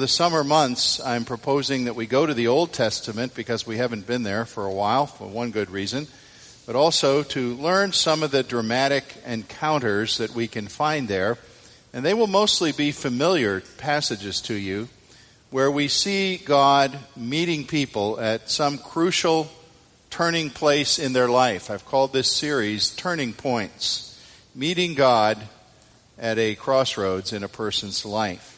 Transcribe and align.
The 0.00 0.08
summer 0.08 0.42
months, 0.42 0.98
I'm 1.00 1.24
proposing 1.24 1.84
that 1.84 1.94
we 1.94 2.06
go 2.06 2.24
to 2.24 2.32
the 2.32 2.48
Old 2.48 2.72
Testament 2.72 3.34
because 3.34 3.66
we 3.66 3.76
haven't 3.76 4.06
been 4.06 4.22
there 4.22 4.46
for 4.46 4.64
a 4.64 4.72
while, 4.72 5.06
for 5.06 5.28
one 5.28 5.50
good 5.50 5.70
reason, 5.70 6.06
but 6.66 6.74
also 6.74 7.22
to 7.22 7.54
learn 7.56 7.92
some 7.92 8.22
of 8.22 8.30
the 8.30 8.42
dramatic 8.42 9.04
encounters 9.26 10.16
that 10.18 10.34
we 10.34 10.48
can 10.48 10.68
find 10.68 11.06
there. 11.06 11.36
And 11.92 12.04
they 12.04 12.14
will 12.14 12.26
mostly 12.26 12.72
be 12.72 12.92
familiar 12.92 13.60
passages 13.78 14.40
to 14.42 14.54
you 14.54 14.88
where 15.50 15.70
we 15.70 15.88
see 15.88 16.38
God 16.38 16.96
meeting 17.16 17.66
people 17.66 18.18
at 18.18 18.48
some 18.48 18.78
crucial 18.78 19.50
turning 20.08 20.48
place 20.48 20.98
in 20.98 21.12
their 21.12 21.28
life. 21.28 21.70
I've 21.70 21.84
called 21.84 22.12
this 22.12 22.30
series 22.34 22.90
Turning 22.90 23.32
Points 23.34 24.18
Meeting 24.54 24.94
God 24.94 25.38
at 26.18 26.38
a 26.38 26.54
Crossroads 26.54 27.32
in 27.32 27.42
a 27.42 27.48
Person's 27.48 28.04
Life. 28.04 28.49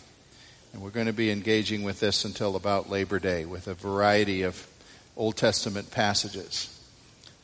And 0.73 0.81
we're 0.81 0.91
going 0.91 1.07
to 1.07 1.13
be 1.13 1.31
engaging 1.31 1.83
with 1.83 2.01
this 2.01 2.25
until 2.25 2.57
about 2.57 2.89
Labor 2.89 3.19
Day 3.19 3.45
with 3.45 3.69
a 3.69 3.75
variety 3.75 4.41
of 4.41 4.67
Old 5.19 5.37
Testament 5.37 5.91
passages. 5.91 6.81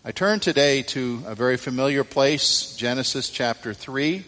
I 0.03 0.13
turn 0.13 0.41
today 0.41 0.81
to 0.85 1.23
a 1.27 1.35
very 1.35 1.59
familiar 1.59 2.05
place, 2.05 2.75
Genesis 2.75 3.29
chapter 3.29 3.75
3. 3.75 4.25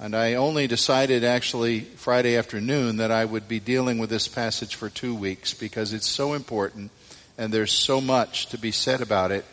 And 0.00 0.16
I 0.16 0.34
only 0.34 0.66
decided 0.66 1.22
actually 1.22 1.80
Friday 1.80 2.36
afternoon 2.36 2.96
that 2.96 3.12
I 3.12 3.24
would 3.24 3.46
be 3.46 3.60
dealing 3.60 3.98
with 3.98 4.10
this 4.10 4.26
passage 4.26 4.74
for 4.74 4.90
two 4.90 5.14
weeks 5.14 5.54
because 5.54 5.92
it's 5.92 6.08
so 6.08 6.32
important 6.34 6.90
and 7.36 7.54
there's 7.54 7.72
so 7.72 8.00
much 8.00 8.46
to 8.46 8.58
be 8.58 8.72
said 8.72 9.00
about 9.00 9.30
it 9.30 9.44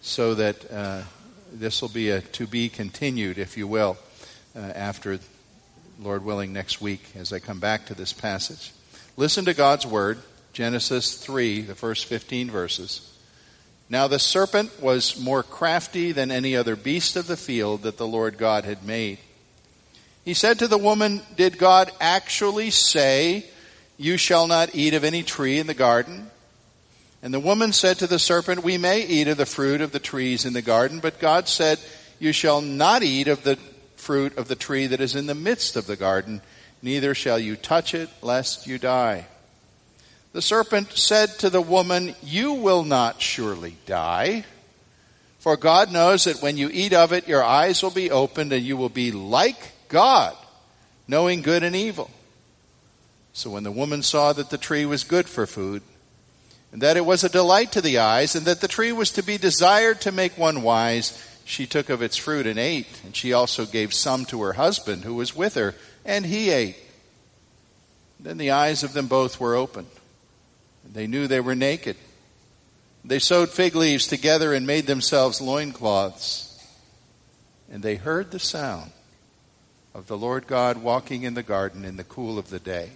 so 0.00 0.36
that 0.36 0.70
uh, 0.70 1.02
this 1.52 1.82
will 1.82 1.88
be 1.88 2.10
a 2.10 2.20
to 2.20 2.46
be 2.46 2.68
continued, 2.68 3.38
if 3.38 3.56
you 3.56 3.66
will, 3.66 3.96
uh, 4.54 4.60
after 4.60 5.18
Lord 6.02 6.24
willing, 6.24 6.52
next 6.52 6.80
week 6.80 7.02
as 7.14 7.32
I 7.32 7.38
come 7.38 7.60
back 7.60 7.86
to 7.86 7.94
this 7.94 8.12
passage. 8.12 8.72
Listen 9.16 9.44
to 9.44 9.54
God's 9.54 9.86
word, 9.86 10.18
Genesis 10.52 11.14
3, 11.14 11.60
the 11.60 11.74
first 11.76 12.06
15 12.06 12.50
verses. 12.50 13.16
Now 13.88 14.08
the 14.08 14.18
serpent 14.18 14.82
was 14.82 15.20
more 15.20 15.42
crafty 15.42 16.10
than 16.10 16.30
any 16.30 16.56
other 16.56 16.74
beast 16.74 17.14
of 17.14 17.28
the 17.28 17.36
field 17.36 17.82
that 17.82 17.98
the 17.98 18.06
Lord 18.06 18.36
God 18.36 18.64
had 18.64 18.84
made. 18.84 19.18
He 20.24 20.34
said 20.34 20.58
to 20.58 20.68
the 20.68 20.78
woman, 20.78 21.22
Did 21.36 21.58
God 21.58 21.92
actually 22.00 22.70
say, 22.70 23.46
You 23.96 24.16
shall 24.16 24.46
not 24.46 24.74
eat 24.74 24.94
of 24.94 25.04
any 25.04 25.22
tree 25.22 25.58
in 25.58 25.66
the 25.66 25.74
garden? 25.74 26.30
And 27.22 27.32
the 27.32 27.38
woman 27.38 27.72
said 27.72 27.98
to 27.98 28.08
the 28.08 28.18
serpent, 28.18 28.64
We 28.64 28.78
may 28.78 29.06
eat 29.06 29.28
of 29.28 29.36
the 29.36 29.46
fruit 29.46 29.80
of 29.80 29.92
the 29.92 30.00
trees 30.00 30.44
in 30.44 30.52
the 30.52 30.62
garden, 30.62 30.98
but 30.98 31.20
God 31.20 31.46
said, 31.46 31.78
You 32.18 32.32
shall 32.32 32.60
not 32.60 33.04
eat 33.04 33.28
of 33.28 33.44
the 33.44 33.58
fruit 34.02 34.36
of 34.36 34.48
the 34.48 34.56
tree 34.56 34.86
that 34.88 35.00
is 35.00 35.14
in 35.14 35.26
the 35.26 35.34
midst 35.34 35.76
of 35.76 35.86
the 35.86 35.96
garden, 35.96 36.42
neither 36.82 37.14
shall 37.14 37.38
you 37.38 37.54
touch 37.54 37.94
it, 37.94 38.10
lest 38.20 38.66
you 38.66 38.76
die. 38.76 39.26
The 40.32 40.42
serpent 40.42 40.92
said 40.92 41.30
to 41.38 41.48
the 41.48 41.60
woman, 41.60 42.14
You 42.22 42.54
will 42.54 42.82
not 42.82 43.22
surely 43.22 43.76
die. 43.86 44.44
For 45.38 45.56
God 45.56 45.92
knows 45.92 46.24
that 46.24 46.42
when 46.42 46.56
you 46.56 46.68
eat 46.72 46.92
of 46.92 47.12
it, 47.12 47.28
your 47.28 47.44
eyes 47.44 47.82
will 47.82 47.90
be 47.90 48.10
opened 48.10 48.52
and 48.52 48.64
you 48.64 48.76
will 48.76 48.88
be 48.88 49.12
like 49.12 49.72
God, 49.88 50.36
knowing 51.06 51.42
good 51.42 51.62
and 51.62 51.76
evil. 51.76 52.10
So 53.32 53.50
when 53.50 53.62
the 53.62 53.72
woman 53.72 54.02
saw 54.02 54.32
that 54.32 54.50
the 54.50 54.58
tree 54.58 54.84
was 54.84 55.04
good 55.04 55.28
for 55.28 55.46
food, 55.46 55.82
and 56.72 56.80
that 56.80 56.96
it 56.96 57.04
was 57.04 57.22
a 57.22 57.28
delight 57.28 57.72
to 57.72 57.80
the 57.80 57.98
eyes, 57.98 58.34
and 58.34 58.46
that 58.46 58.60
the 58.60 58.68
tree 58.68 58.92
was 58.92 59.10
to 59.12 59.22
be 59.22 59.36
desired 59.36 60.00
to 60.02 60.12
make 60.12 60.38
one 60.38 60.62
wise, 60.62 61.12
she 61.44 61.66
took 61.66 61.88
of 61.88 62.02
its 62.02 62.16
fruit 62.16 62.46
and 62.46 62.58
ate, 62.58 63.00
and 63.04 63.14
she 63.14 63.32
also 63.32 63.66
gave 63.66 63.92
some 63.92 64.24
to 64.26 64.42
her 64.42 64.54
husband 64.54 65.04
who 65.04 65.14
was 65.14 65.34
with 65.34 65.54
her, 65.54 65.74
and 66.04 66.26
he 66.26 66.50
ate. 66.50 66.76
Then 68.20 68.38
the 68.38 68.52
eyes 68.52 68.82
of 68.82 68.92
them 68.92 69.06
both 69.06 69.40
were 69.40 69.54
opened. 69.54 69.90
And 70.84 70.94
they 70.94 71.06
knew 71.06 71.26
they 71.26 71.40
were 71.40 71.54
naked. 71.54 71.96
They 73.04 73.18
sewed 73.18 73.48
fig 73.48 73.74
leaves 73.74 74.06
together 74.06 74.54
and 74.54 74.66
made 74.66 74.86
themselves 74.86 75.40
loincloths. 75.40 76.48
And 77.70 77.82
they 77.82 77.96
heard 77.96 78.30
the 78.30 78.38
sound 78.38 78.92
of 79.94 80.06
the 80.06 80.16
Lord 80.16 80.46
God 80.46 80.78
walking 80.78 81.24
in 81.24 81.34
the 81.34 81.42
garden 81.42 81.84
in 81.84 81.96
the 81.96 82.04
cool 82.04 82.38
of 82.38 82.50
the 82.50 82.60
day. 82.60 82.90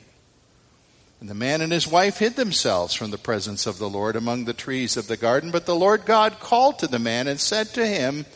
And 1.21 1.31
the 1.31 1.35
man 1.35 1.61
and 1.63 1.73
his 1.73 1.89
wife 1.89 2.19
hid 2.19 2.37
themselves 2.37 2.95
from 2.95 3.11
the 3.11 3.19
presence 3.19 3.67
of 3.67 3.79
the 3.79 3.89
Lord 3.89 4.17
among 4.17 4.45
the 4.45 4.53
trees 4.53 4.97
of 4.97 5.07
the 5.07 5.17
garden. 5.17 5.51
But 5.51 5.65
the 5.65 5.75
Lord 5.75 6.05
God 6.05 6.41
called 6.41 6.79
to 6.81 6.87
the 6.87 6.99
man 6.99 7.27
and 7.27 7.41
said 7.41 7.69
to 7.69 7.87
him, 7.87 8.27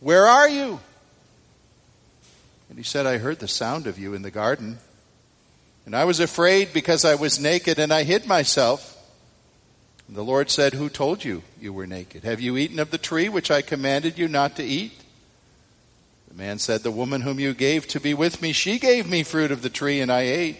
Where 0.00 0.26
are 0.26 0.48
you? 0.48 0.80
And 2.70 2.78
he 2.78 2.84
said, 2.84 3.04
I 3.04 3.18
heard 3.18 3.40
the 3.40 3.48
sound 3.48 3.86
of 3.86 3.98
you 3.98 4.14
in 4.14 4.22
the 4.22 4.30
garden. 4.30 4.78
And 5.84 5.94
I 5.94 6.04
was 6.04 6.20
afraid 6.20 6.72
because 6.72 7.04
I 7.04 7.14
was 7.16 7.40
naked 7.40 7.78
and 7.78 7.92
I 7.92 8.04
hid 8.04 8.26
myself. 8.26 8.96
And 10.08 10.16
the 10.16 10.22
Lord 10.22 10.50
said, 10.50 10.72
Who 10.74 10.88
told 10.88 11.24
you 11.24 11.42
you 11.60 11.72
were 11.72 11.86
naked? 11.86 12.24
Have 12.24 12.40
you 12.40 12.56
eaten 12.56 12.78
of 12.78 12.90
the 12.90 12.98
tree 12.98 13.28
which 13.28 13.50
I 13.50 13.60
commanded 13.60 14.16
you 14.16 14.28
not 14.28 14.56
to 14.56 14.64
eat? 14.64 14.92
The 16.28 16.34
man 16.34 16.58
said, 16.58 16.82
The 16.82 16.90
woman 16.90 17.20
whom 17.20 17.38
you 17.38 17.52
gave 17.54 17.86
to 17.88 18.00
be 18.00 18.14
with 18.14 18.40
me, 18.40 18.52
she 18.52 18.78
gave 18.78 19.10
me 19.10 19.24
fruit 19.24 19.50
of 19.50 19.62
the 19.62 19.68
tree 19.68 20.00
and 20.00 20.10
I 20.10 20.22
ate. 20.22 20.56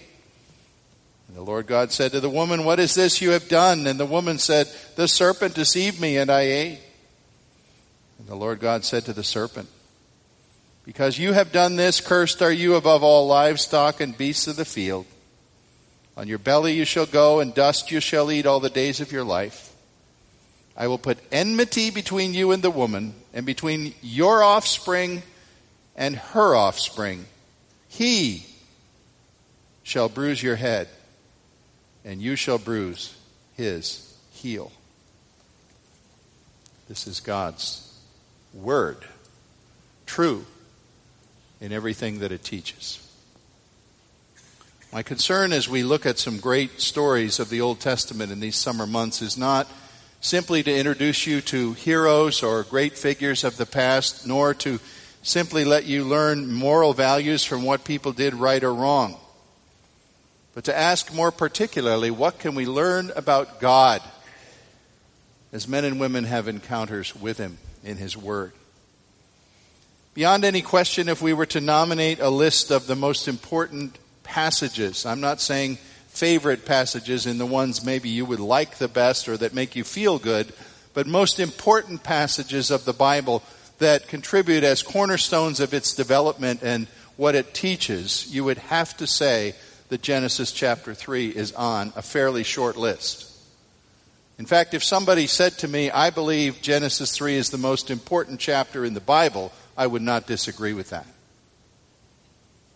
And 1.31 1.37
the 1.37 1.43
Lord 1.43 1.69
God 1.69 1.93
said 1.93 2.11
to 2.11 2.19
the 2.19 2.29
woman, 2.29 2.65
What 2.65 2.81
is 2.81 2.97
this 2.97 3.23
you 3.23 3.31
have 3.31 3.47
done? 3.47 3.87
And 3.87 4.01
the 4.01 4.05
woman 4.05 4.39
said, 4.39 4.67
The 4.97 5.07
serpent 5.07 5.55
deceived 5.55 6.01
me, 6.01 6.17
and 6.17 6.29
I 6.29 6.41
ate. 6.41 6.81
And 8.19 8.27
the 8.27 8.35
Lord 8.35 8.59
God 8.59 8.85
said 8.85 9.05
to 9.05 9.13
the 9.13 9.23
serpent, 9.23 9.69
Because 10.85 11.21
you 11.21 11.33
have 11.33 11.53
done 11.53 11.77
this, 11.77 12.01
cursed 12.01 12.43
are 12.43 12.51
you 12.51 12.75
above 12.75 13.05
all 13.05 13.29
livestock 13.29 14.01
and 14.01 14.19
beasts 14.19 14.49
of 14.49 14.57
the 14.57 14.65
field. 14.65 15.07
On 16.17 16.27
your 16.27 16.41
belly 16.41 16.73
you 16.73 16.85
shall 16.85 17.07
go, 17.07 17.39
and 17.39 17.55
dust 17.55 17.93
you 17.93 18.01
shall 18.01 18.33
eat 18.33 18.45
all 18.45 18.59
the 18.59 18.69
days 18.69 18.99
of 19.01 19.13
your 19.13 19.23
life. 19.23 19.73
I 20.77 20.89
will 20.89 20.99
put 20.99 21.19
enmity 21.31 21.93
between 21.93 22.35
you 22.35 22.51
and 22.51 22.61
the 22.61 22.73
woman, 22.73 23.15
and 23.33 23.47
between 23.47 23.95
your 24.03 24.43
offspring 24.43 25.23
and 25.95 26.17
her 26.17 26.57
offspring. 26.57 27.27
He 27.87 28.47
shall 29.85 30.09
bruise 30.09 30.43
your 30.43 30.57
head 30.57 30.89
and 32.05 32.21
you 32.21 32.37
shall 32.37 32.59
bruise 32.59 33.17
his 33.57 34.15
heel. 34.33 34.73
This 36.89 37.07
is 37.07 37.21
God's 37.21 37.87
word, 38.55 38.99
true 40.07 40.47
in 41.61 41.73
everything 41.73 42.21
that 42.21 42.33
it 42.33 42.43
teaches. 42.43 43.07
My 44.93 45.03
concern 45.03 45.53
as 45.53 45.69
we 45.69 45.85
look 45.85 46.05
at 46.05 46.19
some 46.19 46.39
great 46.39 46.81
stories 46.81 47.39
of 47.39 47.49
the 47.49 47.61
Old 47.61 47.79
Testament 47.79 48.33
in 48.33 48.41
these 48.41 48.57
summer 48.57 48.87
months 48.87 49.23
is 49.23 49.39
not 49.39 49.69
simply 50.21 50.63
to 50.65 50.77
introduce 50.77 51.27
you 51.27 51.41
to 51.43 51.75
heroes 51.75 52.43
or 52.43 52.65
great 52.65 52.99
figures 52.99 53.45
of 53.45 53.57
the 53.57 53.67
past, 53.67 54.27
nor 54.27 54.53
to 54.55 54.81
simply 55.23 55.65
let 55.65 55.85
you 55.85 56.03
learn 56.03 56.53
moral 56.53 56.93
values 56.93 57.45
from 57.45 57.63
what 57.63 57.85
people 57.85 58.13
did 58.13 58.35
right 58.35 58.65
or 58.65 58.75
wrong 58.75 59.17
but 60.55 60.65
to 60.65 60.77
ask 60.77 61.13
more 61.15 61.31
particularly, 61.31 62.11
what 62.11 62.39
can 62.39 62.55
we 62.55 62.67
learn 62.67 63.13
about 63.15 63.61
God 63.61 64.03
as 65.53 65.69
men 65.69 65.85
and 65.85 66.01
women 66.01 66.25
have 66.25 66.49
encounters 66.49 67.15
with 67.15 67.39
Him 67.39 67.59
in 67.85 67.97
His 67.97 68.17
Word? 68.17 68.53
Beyond 70.13 70.45
any 70.45 70.61
question, 70.61 71.09
if 71.09 71.23
we 71.23 71.33
were 71.33 71.47
to 71.47 71.61
nominate 71.61 72.19
a 72.19 72.31
list 72.31 72.73
of 72.73 72.87
the 72.87 72.97
most 72.97 73.29
important 73.29 73.97
passages, 74.25 75.07
I'm 75.07 75.21
not 75.21 75.41
saying 75.41 75.77
favorite 76.09 76.67
passages 76.67 77.27
in 77.27 77.39
the 77.39 77.47
ones 77.47 77.85
maybe 77.85 78.09
you 78.09 78.25
would 78.25 78.41
like 78.41 78.79
the 78.79 78.89
best 78.89 79.29
or 79.29 79.37
that 79.37 79.55
make 79.55 79.77
you 79.77 79.85
feel 79.85 80.19
good, 80.19 80.53
but 80.95 81.07
most 81.07 81.39
important 81.39 82.03
passages 82.03 82.73
of 82.73 82.85
the 82.85 82.93
Bible 82.93 83.45
that 83.79 84.09
contribute 84.09 84.65
as 84.65 84.83
cornerstones 84.83 85.61
of 85.61 85.73
its 85.73 85.95
development 85.95 86.61
and 86.63 86.89
what 87.17 87.37
it 87.37 87.55
teaches, 87.55 88.27
you 88.35 88.43
would 88.43 88.59
have 88.59 88.97
to 88.97 89.07
say 89.07 89.55
that 89.91 90.03
Genesis 90.03 90.53
chapter 90.53 90.95
3 90.95 91.29
is 91.29 91.53
on 91.53 91.93
a 91.95 92.03
fairly 92.03 92.43
short 92.43 92.77
list. 92.77 93.27
In 94.39 94.47
fact, 94.47 94.73
if 94.73 94.83
somebody 94.83 95.27
said 95.27 95.59
to 95.59 95.69
me, 95.69 95.91
I 95.91 96.09
believe 96.09 96.63
Genesis 96.63 97.15
3 97.15 97.35
is 97.35 97.51
the 97.51 97.59
most 97.59 97.91
important 97.91 98.41
chapter 98.41 98.85
in 98.85 98.95
the 98.95 99.01
Bible, 99.01 99.53
I 99.77 99.87
would 99.87 100.01
not 100.01 100.27
disagree 100.27 100.73
with 100.73 100.91
that. 100.91 101.07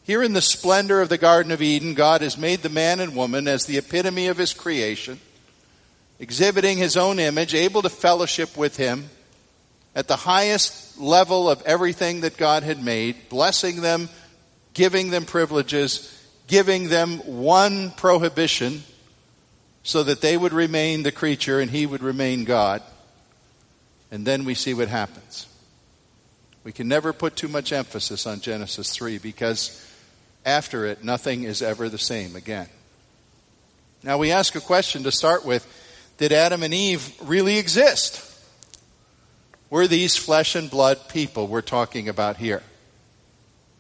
Here 0.02 0.22
in 0.22 0.34
the 0.34 0.42
splendor 0.42 1.00
of 1.00 1.08
the 1.08 1.16
Garden 1.16 1.52
of 1.52 1.62
Eden, 1.62 1.94
God 1.94 2.20
has 2.20 2.36
made 2.36 2.60
the 2.60 2.68
man 2.68 3.00
and 3.00 3.16
woman 3.16 3.48
as 3.48 3.64
the 3.64 3.78
epitome 3.78 4.26
of 4.26 4.36
his 4.36 4.52
creation, 4.52 5.18
exhibiting 6.18 6.76
his 6.76 6.96
own 6.96 7.18
image, 7.18 7.54
able 7.54 7.80
to 7.80 7.88
fellowship 7.88 8.56
with 8.56 8.76
him 8.76 9.08
at 9.94 10.08
the 10.08 10.16
highest 10.16 11.00
level 11.00 11.48
of 11.48 11.62
everything 11.62 12.20
that 12.20 12.36
God 12.36 12.64
had 12.64 12.84
made, 12.84 13.30
blessing 13.30 13.80
them, 13.80 14.10
giving 14.74 15.08
them 15.08 15.24
privileges, 15.24 16.13
giving 16.46 16.88
them 16.88 17.18
one 17.18 17.90
prohibition 17.92 18.82
so 19.82 20.02
that 20.02 20.20
they 20.20 20.36
would 20.36 20.52
remain 20.52 21.02
the 21.02 21.12
creature 21.12 21.60
and 21.60 21.70
he 21.70 21.86
would 21.86 22.02
remain 22.02 22.44
God. 22.44 22.82
And 24.10 24.26
then 24.26 24.44
we 24.44 24.54
see 24.54 24.74
what 24.74 24.88
happens. 24.88 25.46
We 26.64 26.72
can 26.72 26.88
never 26.88 27.12
put 27.12 27.36
too 27.36 27.48
much 27.48 27.72
emphasis 27.72 28.26
on 28.26 28.40
Genesis 28.40 28.90
3 28.90 29.18
because 29.18 29.80
after 30.46 30.86
it, 30.86 31.04
nothing 31.04 31.42
is 31.44 31.62
ever 31.62 31.88
the 31.88 31.98
same 31.98 32.36
again. 32.36 32.68
Now, 34.02 34.18
we 34.18 34.32
ask 34.32 34.54
a 34.54 34.60
question 34.60 35.02
to 35.04 35.12
start 35.12 35.44
with 35.44 35.66
Did 36.18 36.32
Adam 36.32 36.62
and 36.62 36.74
Eve 36.74 37.12
really 37.22 37.58
exist? 37.58 38.22
Were 39.70 39.86
these 39.86 40.16
flesh 40.16 40.54
and 40.54 40.70
blood 40.70 41.08
people 41.08 41.46
we're 41.46 41.62
talking 41.62 42.08
about 42.08 42.36
here? 42.36 42.62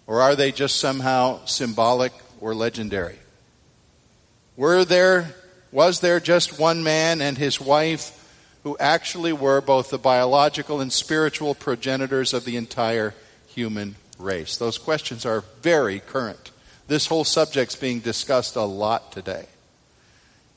Or 0.06 0.20
are 0.20 0.34
they 0.34 0.52
just 0.52 0.76
somehow 0.76 1.44
symbolic 1.44 2.12
or 2.44 2.54
legendary? 2.54 3.18
Were 4.54 4.84
there, 4.84 5.34
was 5.72 6.00
there 6.00 6.20
just 6.20 6.58
one 6.60 6.82
man 6.84 7.22
and 7.22 7.38
his 7.38 7.58
wife 7.58 8.20
who 8.64 8.76
actually 8.78 9.32
were 9.32 9.62
both 9.62 9.88
the 9.88 9.96
biological 9.96 10.78
and 10.82 10.92
spiritual 10.92 11.54
progenitors 11.54 12.34
of 12.34 12.44
the 12.44 12.58
entire 12.58 13.14
human 13.48 13.96
race? 14.18 14.58
Those 14.58 14.76
questions 14.76 15.24
are 15.24 15.42
very 15.62 16.00
current. 16.00 16.50
This 16.86 17.06
whole 17.06 17.24
subject's 17.24 17.76
being 17.76 18.00
discussed 18.00 18.56
a 18.56 18.62
lot 18.62 19.10
today. 19.10 19.46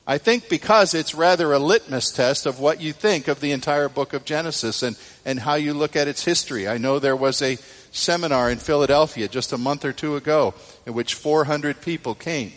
I 0.09 0.17
think 0.17 0.47
because 0.47 0.93
it's 0.93 1.13
rather 1.13 1.51
a 1.51 1.59
litmus 1.59 2.11
test 2.11 2.45
of 2.45 2.61
what 2.61 2.79
you 2.79 2.93
think 2.93 3.27
of 3.27 3.41
the 3.41 3.51
entire 3.51 3.89
book 3.89 4.13
of 4.13 4.23
Genesis 4.23 4.81
and, 4.81 4.97
and 5.25 5.37
how 5.37 5.55
you 5.55 5.73
look 5.73 5.97
at 5.97 6.07
its 6.07 6.23
history. 6.23 6.65
I 6.65 6.77
know 6.77 6.97
there 6.97 7.15
was 7.15 7.41
a 7.41 7.57
seminar 7.91 8.49
in 8.49 8.57
Philadelphia 8.57 9.27
just 9.27 9.51
a 9.51 9.57
month 9.57 9.83
or 9.83 9.91
two 9.91 10.15
ago 10.15 10.53
in 10.85 10.93
which 10.93 11.13
400 11.13 11.81
people 11.81 12.15
came 12.15 12.53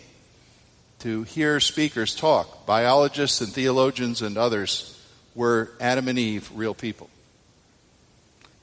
to 1.01 1.25
hear 1.25 1.59
speakers 1.59 2.15
talk. 2.15 2.67
Biologists 2.67 3.41
and 3.41 3.53
theologians 3.53 4.23
and 4.23 4.39
others 4.39 4.97
were 5.35 5.73
Adam 5.81 6.07
and 6.07 6.21
Eve 6.21 6.49
real 6.55 6.75
people. 6.75 7.11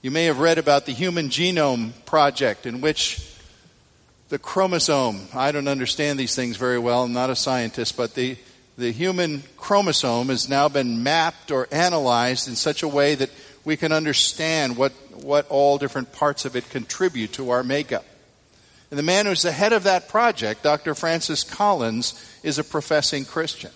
You 0.02 0.12
may 0.12 0.26
have 0.26 0.40
read 0.40 0.60
about 0.60 0.86
the 0.86 0.94
Human 0.94 1.28
Genome 1.28 1.92
Project 2.06 2.66
in 2.66 2.80
which 2.80 3.36
the 4.30 4.40
chromosome, 4.40 5.28
I 5.34 5.52
don't 5.52 5.68
understand 5.68 6.18
these 6.18 6.36
things 6.36 6.56
very 6.56 6.80
well, 6.80 7.04
I'm 7.04 7.14
not 7.14 7.30
a 7.30 7.36
scientist, 7.36 7.98
but 7.98 8.14
the, 8.14 8.38
the 8.78 8.92
human 8.92 9.44
chromosome 9.58 10.28
has 10.28 10.48
now 10.48 10.70
been 10.70 11.02
mapped 11.02 11.52
or 11.52 11.68
analyzed 11.72 12.48
in 12.48 12.56
such 12.56 12.84
a 12.84 12.88
way 12.88 13.16
that 13.16 13.32
we 13.66 13.76
can 13.76 13.92
understand 13.92 14.78
what, 14.78 14.92
what 15.22 15.48
all 15.50 15.78
different 15.78 16.14
parts 16.14 16.46
of 16.46 16.56
it 16.56 16.70
contribute 16.70 17.34
to 17.34 17.50
our 17.50 17.64
makeup. 17.64 18.06
And 18.90 18.98
the 18.98 19.04
man 19.04 19.26
who's 19.26 19.42
the 19.42 19.52
head 19.52 19.74
of 19.74 19.84
that 19.84 20.08
project, 20.08 20.64
Dr. 20.64 20.96
Francis 20.96 21.44
Collins, 21.44 22.14
is 22.44 22.60
a 22.60 22.64
professing 22.64 23.26
Christian. 23.26 23.72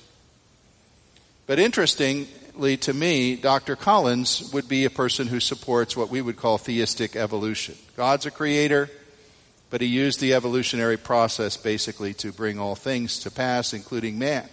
But 1.47 1.59
interestingly 1.59 2.77
to 2.77 2.93
me, 2.93 3.35
Dr. 3.35 3.75
Collins 3.75 4.51
would 4.53 4.69
be 4.69 4.85
a 4.85 4.89
person 4.89 5.27
who 5.27 5.39
supports 5.39 5.97
what 5.97 6.09
we 6.09 6.21
would 6.21 6.37
call 6.37 6.57
theistic 6.57 7.15
evolution. 7.15 7.75
God's 7.97 8.27
a 8.27 8.31
creator, 8.31 8.89
but 9.71 9.81
he 9.81 9.87
used 9.87 10.21
the 10.21 10.35
evolutionary 10.35 10.97
process 10.97 11.57
basically 11.57 12.13
to 12.15 12.31
bring 12.31 12.59
all 12.59 12.75
things 12.75 13.19
to 13.19 13.31
pass, 13.31 13.73
including 13.73 14.19
man. 14.19 14.47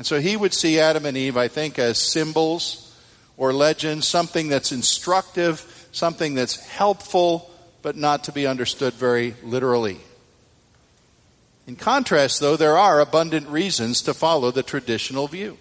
And 0.00 0.06
so 0.06 0.18
he 0.18 0.34
would 0.34 0.54
see 0.54 0.80
Adam 0.80 1.04
and 1.04 1.14
Eve, 1.14 1.36
I 1.36 1.48
think, 1.48 1.78
as 1.78 1.98
symbols 1.98 2.90
or 3.36 3.52
legends, 3.52 4.08
something 4.08 4.48
that's 4.48 4.72
instructive, 4.72 5.88
something 5.92 6.34
that's 6.34 6.56
helpful, 6.56 7.50
but 7.82 7.96
not 7.96 8.24
to 8.24 8.32
be 8.32 8.46
understood 8.46 8.94
very 8.94 9.34
literally. 9.42 9.98
In 11.66 11.76
contrast, 11.76 12.40
though, 12.40 12.56
there 12.56 12.78
are 12.78 12.98
abundant 12.98 13.48
reasons 13.48 14.00
to 14.00 14.14
follow 14.14 14.50
the 14.50 14.62
traditional 14.62 15.28
view, 15.28 15.58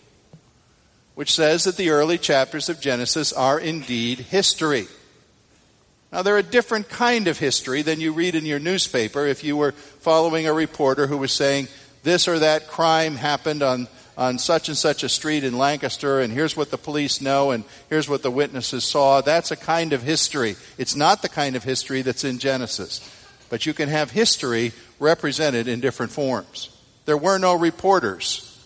which 1.15 1.33
says 1.33 1.65
that 1.65 1.75
the 1.75 1.89
early 1.89 2.17
chapters 2.17 2.69
of 2.69 2.79
Genesis 2.79 3.33
are 3.33 3.59
indeed 3.59 4.19
history. 4.19 4.87
Now, 6.13 6.21
they're 6.21 6.37
a 6.37 6.43
different 6.43 6.87
kind 6.87 7.27
of 7.27 7.39
history 7.39 7.81
than 7.81 7.99
you 7.99 8.13
read 8.13 8.35
in 8.35 8.45
your 8.45 8.59
newspaper 8.59 9.25
if 9.25 9.43
you 9.43 9.57
were 9.57 9.73
following 9.73 10.47
a 10.47 10.53
reporter 10.53 11.07
who 11.07 11.17
was 11.17 11.33
saying 11.33 11.67
this 12.03 12.29
or 12.29 12.39
that 12.39 12.69
crime 12.69 13.17
happened 13.17 13.61
on 13.61 13.89
on 14.19 14.37
such 14.37 14.67
and 14.67 14.77
such 14.77 15.01
a 15.01 15.07
street 15.07 15.45
in 15.45 15.57
Lancaster, 15.57 16.19
and 16.19 16.33
here's 16.33 16.57
what 16.57 16.71
the 16.71 16.77
police 16.77 17.21
know, 17.21 17.51
and 17.51 17.63
here's 17.89 18.09
what 18.09 18.21
the 18.21 18.29
witnesses 18.29 18.83
saw. 18.83 19.21
That's 19.21 19.49
a 19.49 19.55
kind 19.55 19.93
of 19.93 20.03
history. 20.03 20.57
It's 20.77 20.93
not 20.93 21.21
the 21.21 21.29
kind 21.29 21.55
of 21.55 21.63
history 21.63 22.01
that's 22.01 22.25
in 22.25 22.37
Genesis. 22.37 22.99
But 23.49 23.65
you 23.65 23.73
can 23.73 23.87
have 23.87 24.11
history 24.11 24.73
represented 24.99 25.69
in 25.69 25.79
different 25.79 26.11
forms. 26.11 26.69
There 27.05 27.15
were 27.17 27.37
no 27.37 27.55
reporters 27.55 28.61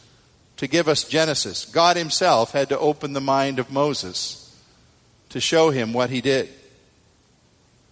to 0.57 0.65
give 0.65 0.87
us 0.87 1.03
Genesis. 1.03 1.65
God 1.65 1.97
Himself 1.97 2.51
had 2.51 2.69
to 2.69 2.79
open 2.79 3.13
the 3.13 3.21
mind 3.21 3.59
of 3.59 3.71
Moses 3.71 4.59
to 5.29 5.39
show 5.39 5.69
him 5.69 5.93
what 5.93 6.09
He 6.09 6.19
did. 6.19 6.49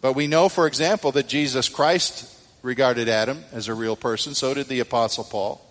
But 0.01 0.13
we 0.13 0.25
know, 0.25 0.49
for 0.49 0.65
example, 0.65 1.11
that 1.11 1.27
Jesus 1.27 1.69
Christ 1.69 2.27
regarded 2.63 3.07
Adam 3.07 3.43
as 3.51 3.67
a 3.67 3.75
real 3.75 3.95
person. 3.95 4.33
So 4.33 4.55
did 4.55 4.67
the 4.67 4.79
Apostle 4.79 5.25
Paul. 5.25 5.70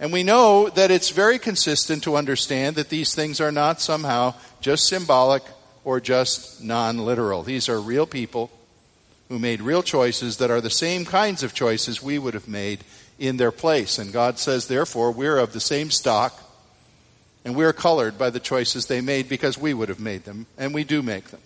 And 0.00 0.12
we 0.12 0.22
know 0.22 0.70
that 0.70 0.90
it's 0.90 1.10
very 1.10 1.38
consistent 1.38 2.02
to 2.04 2.16
understand 2.16 2.74
that 2.76 2.88
these 2.88 3.14
things 3.14 3.40
are 3.40 3.52
not 3.52 3.82
somehow 3.82 4.34
just 4.62 4.88
symbolic 4.88 5.42
or 5.84 6.00
just 6.00 6.62
non 6.64 6.98
literal. 6.98 7.42
These 7.42 7.68
are 7.68 7.80
real 7.80 8.06
people 8.06 8.50
who 9.28 9.38
made 9.38 9.60
real 9.60 9.82
choices 9.82 10.38
that 10.38 10.50
are 10.50 10.62
the 10.62 10.70
same 10.70 11.04
kinds 11.04 11.42
of 11.42 11.54
choices 11.54 12.02
we 12.02 12.18
would 12.18 12.34
have 12.34 12.48
made 12.48 12.80
in 13.18 13.36
their 13.36 13.52
place. 13.52 13.98
And 13.98 14.12
God 14.12 14.38
says, 14.38 14.66
therefore, 14.66 15.12
we're 15.12 15.38
of 15.38 15.52
the 15.52 15.60
same 15.60 15.90
stock 15.90 16.50
and 17.44 17.54
we're 17.54 17.72
colored 17.72 18.18
by 18.18 18.30
the 18.30 18.40
choices 18.40 18.86
they 18.86 19.00
made 19.00 19.28
because 19.28 19.58
we 19.58 19.74
would 19.74 19.88
have 19.88 20.00
made 20.00 20.24
them, 20.24 20.46
and 20.58 20.74
we 20.74 20.84
do 20.84 21.02
make 21.02 21.28
them. 21.28 21.40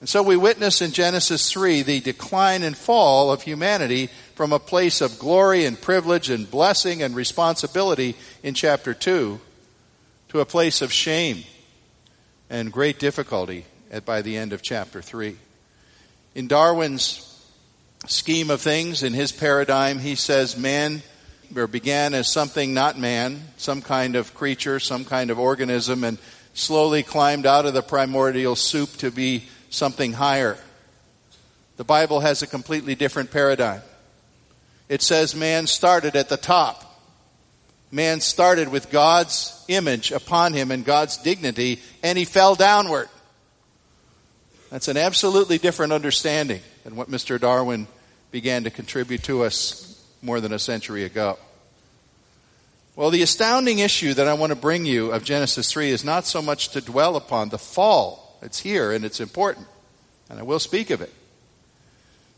And 0.00 0.08
so 0.08 0.22
we 0.22 0.36
witness 0.36 0.82
in 0.82 0.92
Genesis 0.92 1.50
3 1.52 1.82
the 1.82 2.00
decline 2.00 2.62
and 2.62 2.76
fall 2.76 3.30
of 3.30 3.42
humanity 3.42 4.08
from 4.34 4.52
a 4.52 4.58
place 4.58 5.00
of 5.00 5.18
glory 5.18 5.64
and 5.64 5.80
privilege 5.80 6.30
and 6.30 6.50
blessing 6.50 7.02
and 7.02 7.14
responsibility 7.14 8.16
in 8.42 8.54
chapter 8.54 8.94
2 8.94 9.40
to 10.28 10.40
a 10.40 10.46
place 10.46 10.82
of 10.82 10.92
shame 10.92 11.44
and 12.48 12.72
great 12.72 12.98
difficulty 12.98 13.64
at, 13.90 14.04
by 14.04 14.22
the 14.22 14.36
end 14.36 14.52
of 14.52 14.62
chapter 14.62 15.02
3. 15.02 15.36
In 16.34 16.48
Darwin's 16.48 17.28
scheme 18.06 18.50
of 18.50 18.60
things, 18.60 19.02
in 19.02 19.12
his 19.12 19.32
paradigm, 19.32 19.98
he 19.98 20.14
says 20.14 20.56
man 20.56 21.02
began 21.70 22.14
as 22.14 22.32
something 22.32 22.72
not 22.72 22.98
man, 22.98 23.42
some 23.58 23.82
kind 23.82 24.16
of 24.16 24.34
creature, 24.34 24.80
some 24.80 25.04
kind 25.04 25.30
of 25.30 25.38
organism, 25.38 26.02
and 26.02 26.18
slowly 26.54 27.02
climbed 27.02 27.46
out 27.46 27.66
of 27.66 27.74
the 27.74 27.82
primordial 27.82 28.56
soup 28.56 28.90
to 28.96 29.10
be 29.10 29.44
something 29.68 30.14
higher. 30.14 30.56
The 31.76 31.84
Bible 31.84 32.20
has 32.20 32.42
a 32.42 32.46
completely 32.46 32.94
different 32.94 33.30
paradigm. 33.30 33.82
It 34.88 35.02
says 35.02 35.34
man 35.34 35.66
started 35.66 36.16
at 36.16 36.28
the 36.28 36.36
top. 36.36 36.88
Man 37.90 38.20
started 38.20 38.68
with 38.68 38.90
God's 38.90 39.64
image 39.68 40.12
upon 40.12 40.52
him 40.54 40.70
and 40.70 40.84
God's 40.84 41.18
dignity, 41.18 41.80
and 42.02 42.16
he 42.16 42.24
fell 42.24 42.54
downward. 42.54 43.08
That's 44.70 44.88
an 44.88 44.96
absolutely 44.96 45.58
different 45.58 45.92
understanding 45.92 46.62
than 46.84 46.96
what 46.96 47.10
Mr. 47.10 47.38
Darwin 47.38 47.86
began 48.30 48.64
to 48.64 48.70
contribute 48.70 49.22
to 49.24 49.42
us 49.44 50.02
more 50.22 50.40
than 50.40 50.52
a 50.52 50.58
century 50.58 51.04
ago. 51.04 51.38
Well, 52.96 53.10
the 53.10 53.22
astounding 53.22 53.80
issue 53.80 54.14
that 54.14 54.28
I 54.28 54.34
want 54.34 54.50
to 54.50 54.56
bring 54.56 54.86
you 54.86 55.12
of 55.12 55.24
Genesis 55.24 55.70
3 55.70 55.90
is 55.90 56.04
not 56.04 56.26
so 56.26 56.40
much 56.40 56.70
to 56.70 56.80
dwell 56.80 57.16
upon 57.16 57.50
the 57.50 57.58
fall 57.58 58.22
it's 58.42 58.58
here 58.58 58.92
and 58.92 59.04
it's 59.04 59.20
important. 59.20 59.66
And 60.28 60.38
I 60.38 60.42
will 60.42 60.58
speak 60.58 60.90
of 60.90 61.00
it. 61.00 61.12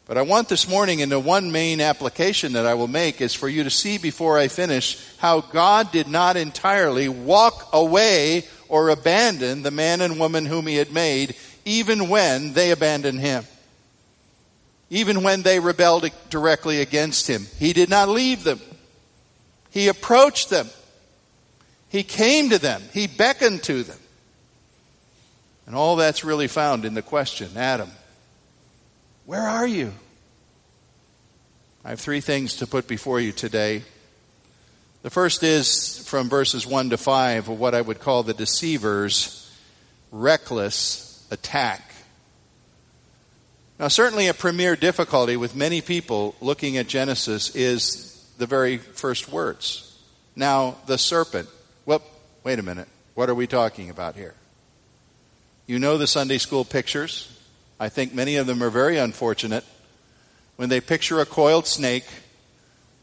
But 0.06 0.18
I 0.18 0.22
want 0.22 0.50
this 0.50 0.68
morning, 0.68 1.00
in 1.00 1.08
the 1.08 1.18
one 1.18 1.50
main 1.50 1.80
application 1.80 2.52
that 2.52 2.66
I 2.66 2.74
will 2.74 2.88
make, 2.88 3.22
is 3.22 3.32
for 3.32 3.48
you 3.48 3.64
to 3.64 3.70
see 3.70 3.96
before 3.96 4.38
I 4.38 4.48
finish 4.48 5.02
how 5.16 5.40
God 5.40 5.92
did 5.92 6.08
not 6.08 6.36
entirely 6.36 7.08
walk 7.08 7.70
away 7.72 8.44
or 8.68 8.90
abandon 8.90 9.62
the 9.62 9.70
man 9.70 10.02
and 10.02 10.20
woman 10.20 10.44
whom 10.44 10.66
He 10.66 10.76
had 10.76 10.92
made, 10.92 11.36
even 11.64 12.10
when 12.10 12.52
they 12.52 12.70
abandoned 12.70 13.20
Him. 13.20 13.44
Even 14.90 15.22
when 15.22 15.40
they 15.40 15.58
rebelled 15.58 16.08
directly 16.28 16.82
against 16.82 17.26
Him. 17.26 17.46
He 17.58 17.72
did 17.72 17.88
not 17.88 18.10
leave 18.10 18.44
them. 18.44 18.60
He 19.70 19.88
approached 19.88 20.50
them. 20.50 20.68
He 21.88 22.02
came 22.02 22.50
to 22.50 22.58
them. 22.58 22.82
He 22.92 23.06
beckoned 23.06 23.62
to 23.64 23.82
them. 23.82 23.98
And 25.66 25.74
all 25.74 25.96
that's 25.96 26.24
really 26.24 26.48
found 26.48 26.84
in 26.84 26.92
the 26.92 27.00
question 27.00 27.56
Adam, 27.56 27.90
where 29.26 29.42
are 29.42 29.66
you? 29.66 29.92
I 31.84 31.90
have 31.90 32.00
three 32.00 32.20
things 32.20 32.56
to 32.56 32.66
put 32.66 32.88
before 32.88 33.20
you 33.20 33.32
today. 33.32 33.82
The 35.02 35.10
first 35.10 35.42
is 35.42 36.06
from 36.08 36.30
verses 36.30 36.66
1 36.66 36.90
to 36.90 36.96
5 36.96 37.48
of 37.50 37.58
what 37.58 37.74
I 37.74 37.80
would 37.80 38.00
call 38.00 38.22
the 38.22 38.32
deceiver's 38.32 39.52
reckless 40.10 41.26
attack. 41.30 41.82
Now, 43.78 43.88
certainly 43.88 44.28
a 44.28 44.34
premier 44.34 44.76
difficulty 44.76 45.36
with 45.36 45.54
many 45.54 45.80
people 45.80 46.34
looking 46.40 46.76
at 46.76 46.86
Genesis 46.86 47.54
is 47.54 48.32
the 48.38 48.46
very 48.46 48.78
first 48.78 49.28
words. 49.28 49.98
Now, 50.36 50.76
the 50.86 50.96
serpent. 50.96 51.48
Well, 51.84 52.02
wait 52.44 52.58
a 52.58 52.62
minute. 52.62 52.88
What 53.14 53.28
are 53.28 53.34
we 53.34 53.46
talking 53.46 53.90
about 53.90 54.16
here? 54.16 54.34
You 55.66 55.78
know 55.78 55.98
the 55.98 56.06
Sunday 56.06 56.38
school 56.38 56.64
pictures. 56.64 57.33
I 57.84 57.90
think 57.90 58.14
many 58.14 58.36
of 58.36 58.46
them 58.46 58.62
are 58.62 58.70
very 58.70 58.96
unfortunate 58.96 59.62
when 60.56 60.70
they 60.70 60.80
picture 60.80 61.20
a 61.20 61.26
coiled 61.26 61.66
snake 61.66 62.06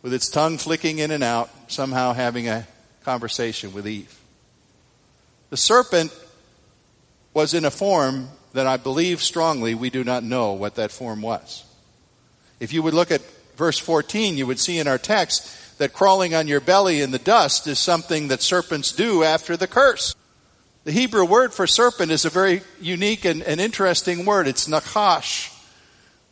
with 0.02 0.12
its 0.12 0.28
tongue 0.28 0.58
flicking 0.58 0.98
in 0.98 1.12
and 1.12 1.24
out, 1.24 1.52
somehow 1.68 2.14
having 2.14 2.48
a 2.48 2.66
conversation 3.04 3.74
with 3.74 3.88
Eve. 3.88 4.20
The 5.52 5.58
serpent 5.58 6.12
was 7.32 7.54
in 7.54 7.64
a 7.64 7.70
form 7.70 8.30
that 8.54 8.66
I 8.66 8.78
believe 8.78 9.22
strongly 9.22 9.76
we 9.76 9.92
do 9.92 10.04
not 10.04 10.24
know 10.24 10.54
what 10.54 10.74
that 10.78 10.92
form 10.92 11.22
was. 11.22 11.64
If 12.60 12.74
you 12.74 12.82
would 12.82 12.96
look 12.96 13.12
at 13.12 13.22
verse 13.58 13.78
14, 13.78 14.36
you 14.36 14.48
would 14.48 14.60
see 14.60 14.80
in 14.80 14.88
our 14.88 14.98
text 14.98 15.78
that 15.78 15.94
crawling 15.94 16.34
on 16.34 16.48
your 16.48 16.60
belly 16.60 17.02
in 17.02 17.12
the 17.12 17.20
dust 17.20 17.68
is 17.68 17.78
something 17.78 18.30
that 18.30 18.42
serpents 18.42 18.92
do 18.92 19.24
after 19.24 19.56
the 19.56 19.68
curse. 19.68 20.16
The 20.84 20.92
Hebrew 20.92 21.26
word 21.26 21.54
for 21.54 21.68
serpent 21.68 22.12
is 22.12 22.26
a 22.26 22.30
very 22.30 22.62
unique 22.80 23.24
and, 23.24 23.44
and 23.44 23.62
interesting 23.62 24.26
word. 24.26 24.48
It's 24.48 24.68
nachash. 24.68 25.56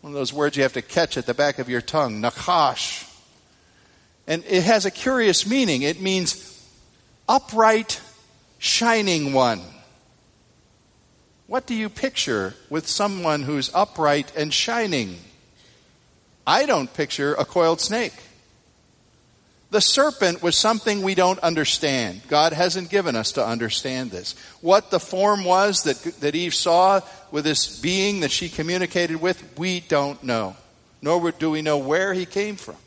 One 0.01 0.13
of 0.13 0.17
those 0.17 0.33
words 0.33 0.57
you 0.57 0.63
have 0.63 0.73
to 0.73 0.81
catch 0.81 1.17
at 1.17 1.27
the 1.27 1.35
back 1.35 1.59
of 1.59 1.69
your 1.69 1.81
tongue. 1.81 2.19
Nachash. 2.19 3.05
And 4.25 4.43
it 4.45 4.63
has 4.63 4.85
a 4.85 4.91
curious 4.91 5.45
meaning. 5.45 5.83
It 5.83 6.01
means 6.01 6.67
upright, 7.27 8.01
shining 8.57 9.33
one. 9.33 9.61
What 11.45 11.67
do 11.67 11.75
you 11.75 11.89
picture 11.89 12.55
with 12.71 12.87
someone 12.87 13.43
who's 13.43 13.73
upright 13.75 14.31
and 14.35 14.51
shining? 14.51 15.17
I 16.47 16.65
don't 16.65 16.91
picture 16.91 17.35
a 17.35 17.45
coiled 17.45 17.81
snake. 17.81 18.13
The 19.71 19.81
serpent 19.81 20.41
was 20.41 20.57
something 20.57 21.03
we 21.03 21.13
don't 21.13 21.39
understand. 21.39 22.21
God 22.27 22.53
hasn't 22.53 22.89
given 22.89 23.15
us 23.15 23.33
to 23.33 23.45
understand 23.45 24.09
this. 24.09 24.33
What 24.61 24.89
the 24.89 24.99
form 24.99 25.43
was 25.45 25.83
that, 25.83 26.01
that 26.21 26.33
Eve 26.35 26.55
saw 26.55 27.01
with 27.29 27.43
this 27.43 27.79
being 27.79 28.21
that 28.21 28.31
she 28.31 28.49
communicated 28.49 29.21
with, 29.21 29.43
we 29.59 29.81
don't 29.81 30.23
know. 30.23 30.55
Nor 31.01 31.31
do 31.31 31.51
we 31.51 31.61
know 31.61 31.77
where 31.77 32.13
he 32.13 32.25
came 32.25 32.55
from. 32.55 32.77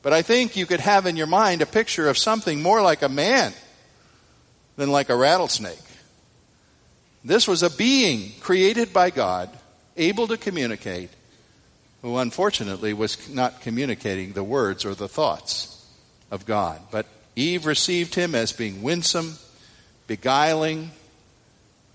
But 0.00 0.14
I 0.14 0.22
think 0.22 0.56
you 0.56 0.64
could 0.64 0.80
have 0.80 1.04
in 1.04 1.16
your 1.16 1.26
mind 1.26 1.60
a 1.60 1.66
picture 1.66 2.08
of 2.08 2.16
something 2.16 2.62
more 2.62 2.80
like 2.80 3.02
a 3.02 3.08
man 3.08 3.52
than 4.76 4.90
like 4.90 5.10
a 5.10 5.16
rattlesnake. 5.16 5.78
This 7.24 7.46
was 7.46 7.62
a 7.62 7.70
being 7.70 8.32
created 8.40 8.92
by 8.92 9.10
God, 9.10 9.50
able 9.96 10.28
to 10.28 10.38
communicate, 10.38 11.10
who 12.02 12.16
unfortunately 12.16 12.92
was 12.92 13.28
not 13.28 13.60
communicating 13.60 14.32
the 14.32 14.44
words 14.44 14.84
or 14.84 14.94
the 14.94 15.08
thoughts 15.08 15.86
of 16.30 16.46
God. 16.46 16.80
But 16.90 17.06
Eve 17.34 17.66
received 17.66 18.14
him 18.14 18.34
as 18.34 18.52
being 18.52 18.82
winsome, 18.82 19.34
beguiling, 20.06 20.90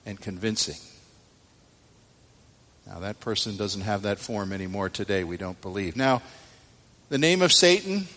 and 0.05 0.19
convincing. 0.19 0.77
Now, 2.85 2.99
that 2.99 3.19
person 3.19 3.55
doesn't 3.55 3.81
have 3.81 4.01
that 4.01 4.19
form 4.19 4.51
anymore 4.51 4.89
today, 4.89 5.23
we 5.23 5.37
don't 5.37 5.59
believe. 5.61 5.95
Now, 5.95 6.21
the 7.09 7.17
name 7.17 7.41
of 7.41 7.53
Satan 7.53 8.07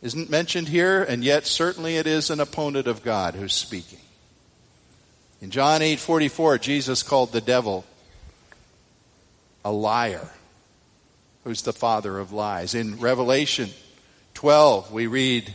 isn't 0.00 0.30
mentioned 0.30 0.68
here, 0.68 1.02
and 1.02 1.22
yet 1.22 1.46
certainly 1.46 1.96
it 1.96 2.06
is 2.06 2.30
an 2.30 2.40
opponent 2.40 2.86
of 2.86 3.02
God 3.02 3.34
who's 3.34 3.52
speaking. 3.52 3.98
In 5.42 5.50
John 5.50 5.82
8:44, 5.82 6.58
Jesus 6.58 7.02
called 7.02 7.32
the 7.32 7.40
devil 7.40 7.84
a 9.64 9.72
liar 9.72 10.28
who's 11.44 11.62
the 11.62 11.72
father 11.72 12.18
of 12.18 12.32
lies. 12.32 12.74
In 12.74 12.98
Revelation 12.98 13.70
12, 14.34 14.92
we 14.92 15.06
read 15.06 15.54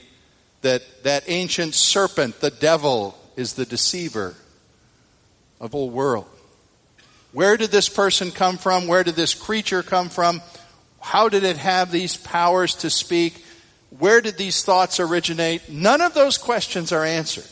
that 0.62 1.04
that 1.04 1.24
ancient 1.28 1.76
serpent, 1.76 2.40
the 2.40 2.52
devil, 2.52 3.18
is 3.36 3.54
the 3.54 3.66
deceiver 3.66 4.36
of 5.60 5.72
whole 5.72 5.90
world. 5.90 6.28
Where 7.32 7.58
did 7.58 7.72
this 7.72 7.90
person 7.90 8.32
come 8.32 8.58
from? 8.58 8.88
Where 8.88 9.04
did 9.04 9.16
this 9.16 9.34
creature 9.34 9.84
come 9.84 10.10
from? 10.10 10.42
How 11.00 11.30
did 11.30 11.44
it 11.44 11.58
have 11.58 11.92
these 11.92 12.18
powers 12.18 12.76
to 12.76 12.90
speak? 12.90 13.46
Where 13.98 14.22
did 14.22 14.38
these 14.38 14.64
thoughts 14.64 15.00
originate? 15.00 15.70
None 15.70 16.02
of 16.02 16.14
those 16.14 16.38
questions 16.38 16.92
are 16.92 17.06
answered. 17.06 17.48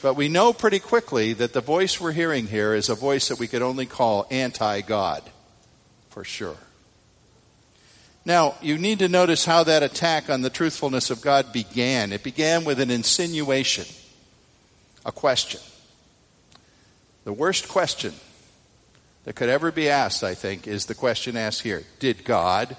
But 0.00 0.14
we 0.14 0.28
know 0.28 0.52
pretty 0.52 0.78
quickly 0.78 1.32
that 1.32 1.52
the 1.52 1.60
voice 1.60 2.00
we're 2.00 2.12
hearing 2.12 2.46
here 2.46 2.74
is 2.74 2.88
a 2.88 2.94
voice 2.94 3.28
that 3.28 3.40
we 3.40 3.48
could 3.48 3.62
only 3.62 3.86
call 3.86 4.26
anti 4.30 4.80
God, 4.82 5.22
for 6.10 6.22
sure. 6.22 6.56
Now, 8.28 8.56
you 8.60 8.76
need 8.76 8.98
to 8.98 9.08
notice 9.08 9.46
how 9.46 9.64
that 9.64 9.82
attack 9.82 10.28
on 10.28 10.42
the 10.42 10.50
truthfulness 10.50 11.08
of 11.08 11.22
God 11.22 11.50
began. 11.50 12.12
It 12.12 12.22
began 12.22 12.64
with 12.64 12.78
an 12.78 12.90
insinuation, 12.90 13.86
a 15.06 15.10
question. 15.10 15.62
The 17.24 17.32
worst 17.32 17.70
question 17.70 18.12
that 19.24 19.34
could 19.34 19.48
ever 19.48 19.72
be 19.72 19.88
asked, 19.88 20.22
I 20.22 20.34
think, 20.34 20.66
is 20.66 20.84
the 20.84 20.94
question 20.94 21.38
asked 21.38 21.62
here 21.62 21.84
Did 22.00 22.26
God 22.26 22.76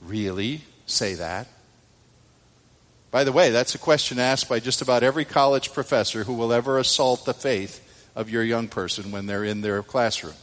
really 0.00 0.60
say 0.86 1.14
that? 1.14 1.48
By 3.10 3.24
the 3.24 3.32
way, 3.32 3.50
that's 3.50 3.74
a 3.74 3.78
question 3.78 4.20
asked 4.20 4.48
by 4.48 4.60
just 4.60 4.80
about 4.80 5.02
every 5.02 5.24
college 5.24 5.72
professor 5.72 6.22
who 6.22 6.34
will 6.34 6.52
ever 6.52 6.78
assault 6.78 7.24
the 7.24 7.34
faith 7.34 7.80
of 8.14 8.30
your 8.30 8.44
young 8.44 8.68
person 8.68 9.10
when 9.10 9.26
they're 9.26 9.42
in 9.42 9.60
their 9.60 9.82
classroom. 9.82 10.34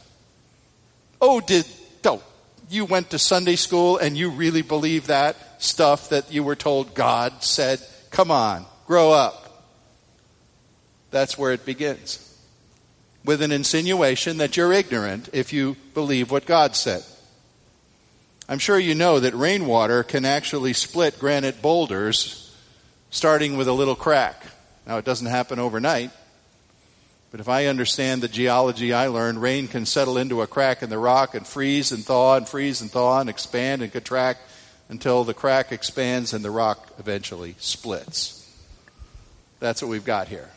Oh, 1.22 1.40
did, 1.40 1.64
don't, 2.02 2.22
you 2.68 2.84
went 2.84 3.10
to 3.10 3.18
Sunday 3.18 3.56
school 3.56 3.98
and 3.98 4.16
you 4.16 4.30
really 4.30 4.62
believe 4.62 5.06
that 5.08 5.36
stuff 5.62 6.08
that 6.10 6.32
you 6.32 6.42
were 6.42 6.56
told 6.56 6.94
God 6.94 7.42
said? 7.42 7.80
Come 8.10 8.30
on, 8.30 8.64
grow 8.86 9.12
up. 9.12 9.42
That's 11.10 11.36
where 11.36 11.52
it 11.52 11.66
begins. 11.66 12.18
With 13.24 13.42
an 13.42 13.52
insinuation 13.52 14.38
that 14.38 14.56
you're 14.56 14.72
ignorant 14.72 15.28
if 15.32 15.52
you 15.52 15.76
believe 15.94 16.30
what 16.30 16.46
God 16.46 16.74
said. 16.74 17.04
I'm 18.48 18.58
sure 18.58 18.78
you 18.78 18.94
know 18.94 19.20
that 19.20 19.34
rainwater 19.34 20.02
can 20.02 20.24
actually 20.24 20.72
split 20.72 21.18
granite 21.18 21.62
boulders 21.62 22.54
starting 23.10 23.56
with 23.56 23.68
a 23.68 23.72
little 23.72 23.94
crack. 23.94 24.44
Now, 24.86 24.98
it 24.98 25.04
doesn't 25.04 25.28
happen 25.28 25.58
overnight, 25.58 26.10
but 27.32 27.40
if 27.40 27.48
I 27.48 27.64
understand 27.64 28.22
the 28.22 28.28
geology 28.28 28.92
I 28.92 29.06
learned, 29.06 29.40
rain 29.40 29.66
can 29.66 29.86
settle 29.86 30.18
into 30.18 30.42
a 30.42 30.46
crack 30.46 30.82
in 30.82 30.90
the 30.90 30.98
rock 30.98 31.34
and 31.34 31.46
freeze 31.46 31.90
and 31.90 32.04
thaw 32.04 32.36
and 32.36 32.46
freeze 32.46 32.82
and 32.82 32.90
thaw 32.90 33.20
and 33.20 33.30
expand 33.30 33.80
and 33.80 33.90
contract 33.90 34.40
until 34.90 35.24
the 35.24 35.32
crack 35.32 35.72
expands 35.72 36.34
and 36.34 36.44
the 36.44 36.50
rock 36.50 36.92
eventually 36.98 37.56
splits. 37.58 38.38
That's 39.60 39.80
what 39.80 39.88
we've 39.88 40.04
got 40.04 40.28
here 40.28 40.50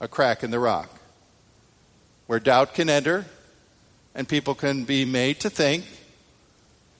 a 0.00 0.08
crack 0.08 0.44
in 0.44 0.50
the 0.50 0.58
rock 0.58 0.90
where 2.26 2.38
doubt 2.38 2.74
can 2.74 2.90
enter 2.90 3.24
and 4.14 4.28
people 4.28 4.54
can 4.54 4.84
be 4.84 5.06
made 5.06 5.40
to 5.40 5.48
think. 5.48 5.86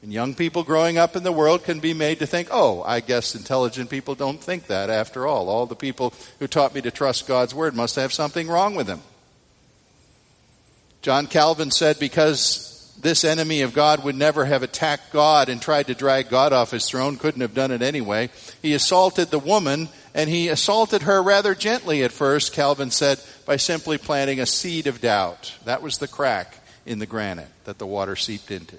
And 0.02 0.12
young 0.12 0.34
people 0.34 0.64
growing 0.64 0.98
up 0.98 1.14
in 1.14 1.22
the 1.22 1.30
world 1.30 1.62
can 1.62 1.78
be 1.78 1.94
made 1.94 2.18
to 2.18 2.26
think, 2.26 2.48
oh, 2.50 2.82
I 2.82 2.98
guess 2.98 3.36
intelligent 3.36 3.88
people 3.88 4.16
don't 4.16 4.42
think 4.42 4.66
that 4.66 4.90
after 4.90 5.28
all. 5.28 5.48
All 5.48 5.64
the 5.64 5.76
people 5.76 6.12
who 6.40 6.48
taught 6.48 6.74
me 6.74 6.80
to 6.80 6.90
trust 6.90 7.28
God's 7.28 7.54
word 7.54 7.76
must 7.76 7.94
have 7.94 8.12
something 8.12 8.48
wrong 8.48 8.74
with 8.74 8.88
them. 8.88 9.00
John 11.02 11.28
Calvin 11.28 11.70
said, 11.70 12.00
because 12.00 12.94
this 13.00 13.24
enemy 13.24 13.62
of 13.62 13.74
God 13.74 14.02
would 14.04 14.16
never 14.16 14.44
have 14.44 14.64
attacked 14.64 15.12
God 15.12 15.48
and 15.48 15.62
tried 15.62 15.86
to 15.86 15.94
drag 15.94 16.28
God 16.28 16.52
off 16.52 16.72
his 16.72 16.88
throne, 16.88 17.16
couldn't 17.16 17.40
have 17.40 17.54
done 17.54 17.70
it 17.70 17.82
anyway. 17.82 18.30
He 18.60 18.74
assaulted 18.74 19.30
the 19.30 19.38
woman, 19.38 19.88
and 20.14 20.28
he 20.28 20.48
assaulted 20.48 21.02
her 21.02 21.22
rather 21.22 21.54
gently 21.54 22.02
at 22.02 22.12
first, 22.12 22.52
Calvin 22.52 22.90
said, 22.90 23.20
by 23.46 23.56
simply 23.56 23.98
planting 23.98 24.40
a 24.40 24.46
seed 24.46 24.88
of 24.88 25.00
doubt. 25.00 25.56
That 25.64 25.82
was 25.82 25.98
the 25.98 26.08
crack 26.08 26.58
in 26.86 26.98
the 26.98 27.06
granite 27.06 27.50
that 27.64 27.78
the 27.78 27.86
water 27.86 28.16
seeped 28.16 28.50
into. 28.50 28.76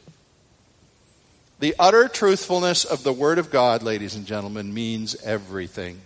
The 1.63 1.75
utter 1.79 2.09
truthfulness 2.09 2.83
of 2.83 3.03
the 3.03 3.13
Word 3.13 3.39
of 3.39 3.49
God, 3.49 3.83
ladies 3.83 4.15
and 4.15 4.25
gentlemen, 4.25 4.73
means 4.73 5.15
everything. 5.23 6.01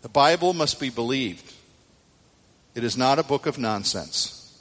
The 0.00 0.08
Bible 0.08 0.54
must 0.54 0.80
be 0.80 0.88
believed. 0.88 1.52
It 2.74 2.84
is 2.84 2.96
not 2.96 3.18
a 3.18 3.22
book 3.22 3.44
of 3.44 3.58
nonsense. 3.58 4.58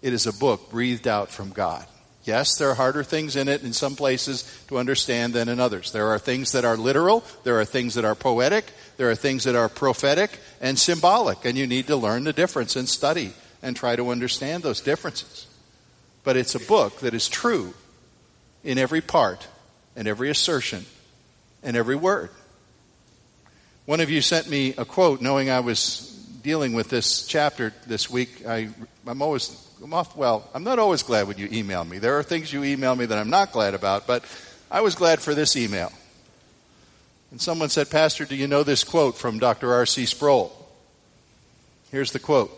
It 0.00 0.14
is 0.14 0.26
a 0.26 0.32
book 0.32 0.70
breathed 0.70 1.06
out 1.06 1.30
from 1.30 1.50
God. 1.50 1.84
Yes, 2.24 2.56
there 2.56 2.70
are 2.70 2.74
harder 2.74 3.04
things 3.04 3.36
in 3.36 3.48
it 3.48 3.62
in 3.62 3.74
some 3.74 3.96
places 3.96 4.50
to 4.68 4.78
understand 4.78 5.34
than 5.34 5.50
in 5.50 5.60
others. 5.60 5.92
There 5.92 6.08
are 6.08 6.18
things 6.18 6.52
that 6.52 6.64
are 6.64 6.78
literal, 6.78 7.22
there 7.44 7.60
are 7.60 7.66
things 7.66 7.92
that 7.96 8.06
are 8.06 8.14
poetic, 8.14 8.64
there 8.96 9.10
are 9.10 9.14
things 9.14 9.44
that 9.44 9.56
are 9.56 9.68
prophetic 9.68 10.38
and 10.58 10.78
symbolic, 10.78 11.44
and 11.44 11.58
you 11.58 11.66
need 11.66 11.86
to 11.88 11.96
learn 11.96 12.24
the 12.24 12.32
difference 12.32 12.76
and 12.76 12.88
study 12.88 13.34
and 13.62 13.76
try 13.76 13.94
to 13.94 14.08
understand 14.08 14.62
those 14.62 14.80
differences. 14.80 15.48
But 16.24 16.38
it's 16.38 16.54
a 16.54 16.66
book 16.66 17.00
that 17.00 17.12
is 17.12 17.28
true 17.28 17.74
in 18.64 18.78
every 18.78 19.00
part 19.00 19.46
and 19.96 20.06
every 20.06 20.30
assertion 20.30 20.84
and 21.62 21.76
every 21.76 21.96
word. 21.96 22.30
One 23.86 24.00
of 24.00 24.10
you 24.10 24.20
sent 24.20 24.48
me 24.48 24.74
a 24.76 24.84
quote 24.84 25.20
knowing 25.20 25.50
I 25.50 25.60
was 25.60 26.06
dealing 26.42 26.72
with 26.72 26.88
this 26.88 27.26
chapter 27.26 27.72
this 27.86 28.08
week. 28.08 28.46
I, 28.46 28.68
I'm 29.06 29.22
always, 29.22 29.68
I'm 29.82 29.92
off, 29.92 30.16
well, 30.16 30.48
I'm 30.54 30.64
not 30.64 30.78
always 30.78 31.02
glad 31.02 31.26
when 31.26 31.38
you 31.38 31.48
email 31.52 31.84
me. 31.84 31.98
There 31.98 32.18
are 32.18 32.22
things 32.22 32.52
you 32.52 32.64
email 32.64 32.94
me 32.94 33.06
that 33.06 33.18
I'm 33.18 33.30
not 33.30 33.52
glad 33.52 33.74
about, 33.74 34.06
but 34.06 34.24
I 34.70 34.80
was 34.80 34.94
glad 34.94 35.20
for 35.20 35.34
this 35.34 35.56
email. 35.56 35.92
And 37.30 37.40
someone 37.40 37.68
said, 37.68 37.90
Pastor, 37.90 38.24
do 38.24 38.34
you 38.34 38.48
know 38.48 38.62
this 38.62 38.84
quote 38.84 39.16
from 39.16 39.38
Dr. 39.38 39.72
R.C. 39.72 40.06
Sproul? 40.06 40.56
Here's 41.90 42.12
the 42.12 42.18
quote 42.18 42.56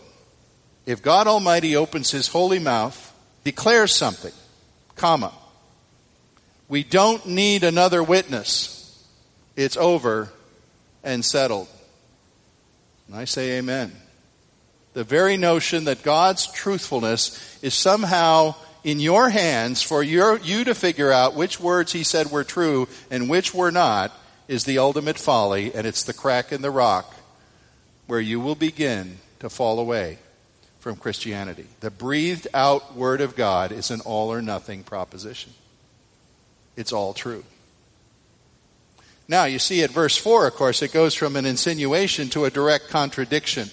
If 0.87 1.03
God 1.03 1.27
Almighty 1.27 1.77
opens 1.77 2.11
his 2.11 2.29
holy 2.29 2.59
mouth, 2.59 3.15
declares 3.45 3.95
something, 3.95 4.33
comma, 4.97 5.33
we 6.73 6.83
don't 6.83 7.27
need 7.27 7.65
another 7.65 8.03
witness. 8.03 9.07
It's 9.57 9.77
over 9.77 10.31
and 11.05 11.23
settled. 11.23 11.69
And 13.07 13.15
I 13.15 13.27
say 13.27 13.59
amen. 13.59 13.93
The 14.95 15.05
very 15.05 15.37
notion 15.37 15.85
that 15.85 16.03
God's 16.03 16.51
truthfulness 16.51 17.59
is 17.63 17.75
somehow 17.75 18.55
in 18.85 19.01
your 19.01 19.29
hands 19.29 19.83
for 19.83 20.03
your, 20.03 20.39
you 20.39 20.65
to 20.65 20.75
figure 20.75 21.13
out 21.13 21.35
which 21.35 21.61
words 21.61 21.93
he 21.93 22.05
said 22.05 22.31
were 22.31 22.43
true 22.43 22.89
and 23.11 23.29
which 23.29 23.53
were 23.53 23.71
not 23.71 24.11
is 24.49 24.65
the 24.65 24.79
ultimate 24.79 25.19
folly, 25.19 25.75
and 25.75 25.87
it's 25.87 26.05
the 26.05 26.15
crack 26.15 26.53
in 26.53 26.63
the 26.63 26.71
rock 26.71 27.15
where 28.07 28.19
you 28.19 28.41
will 28.41 28.55
begin 28.55 29.19
to 29.41 29.51
fall 29.51 29.79
away 29.79 30.17
from 30.81 30.97
Christianity. 30.97 31.67
The 31.81 31.91
breathed 31.91 32.49
out 32.55 32.97
Word 32.97 33.21
of 33.21 33.37
God 33.37 33.73
is 33.73 33.91
an 33.91 34.01
all 34.01 34.33
or 34.33 34.41
nothing 34.41 34.85
proposition, 34.85 35.53
it's 36.77 36.93
all 36.93 37.15
true. 37.15 37.45
Now, 39.29 39.45
you 39.45 39.59
see 39.59 39.83
at 39.83 39.91
verse 39.91 40.17
4, 40.17 40.47
of 40.47 40.55
course, 40.55 40.83
it 40.83 40.93
goes 40.93 41.15
from 41.15 41.37
an 41.37 41.47
insinuation 41.47 42.29
to 42.31 42.45
a 42.45 42.51
direct 42.51 42.89
contradiction. 42.89 43.71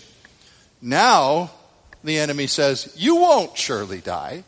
Now, 0.81 1.51
the 2.03 2.17
enemy 2.17 2.47
says, 2.47 2.93
You 2.95 3.17
won't 3.17 3.57
surely 3.57 3.99
die. 3.99 4.43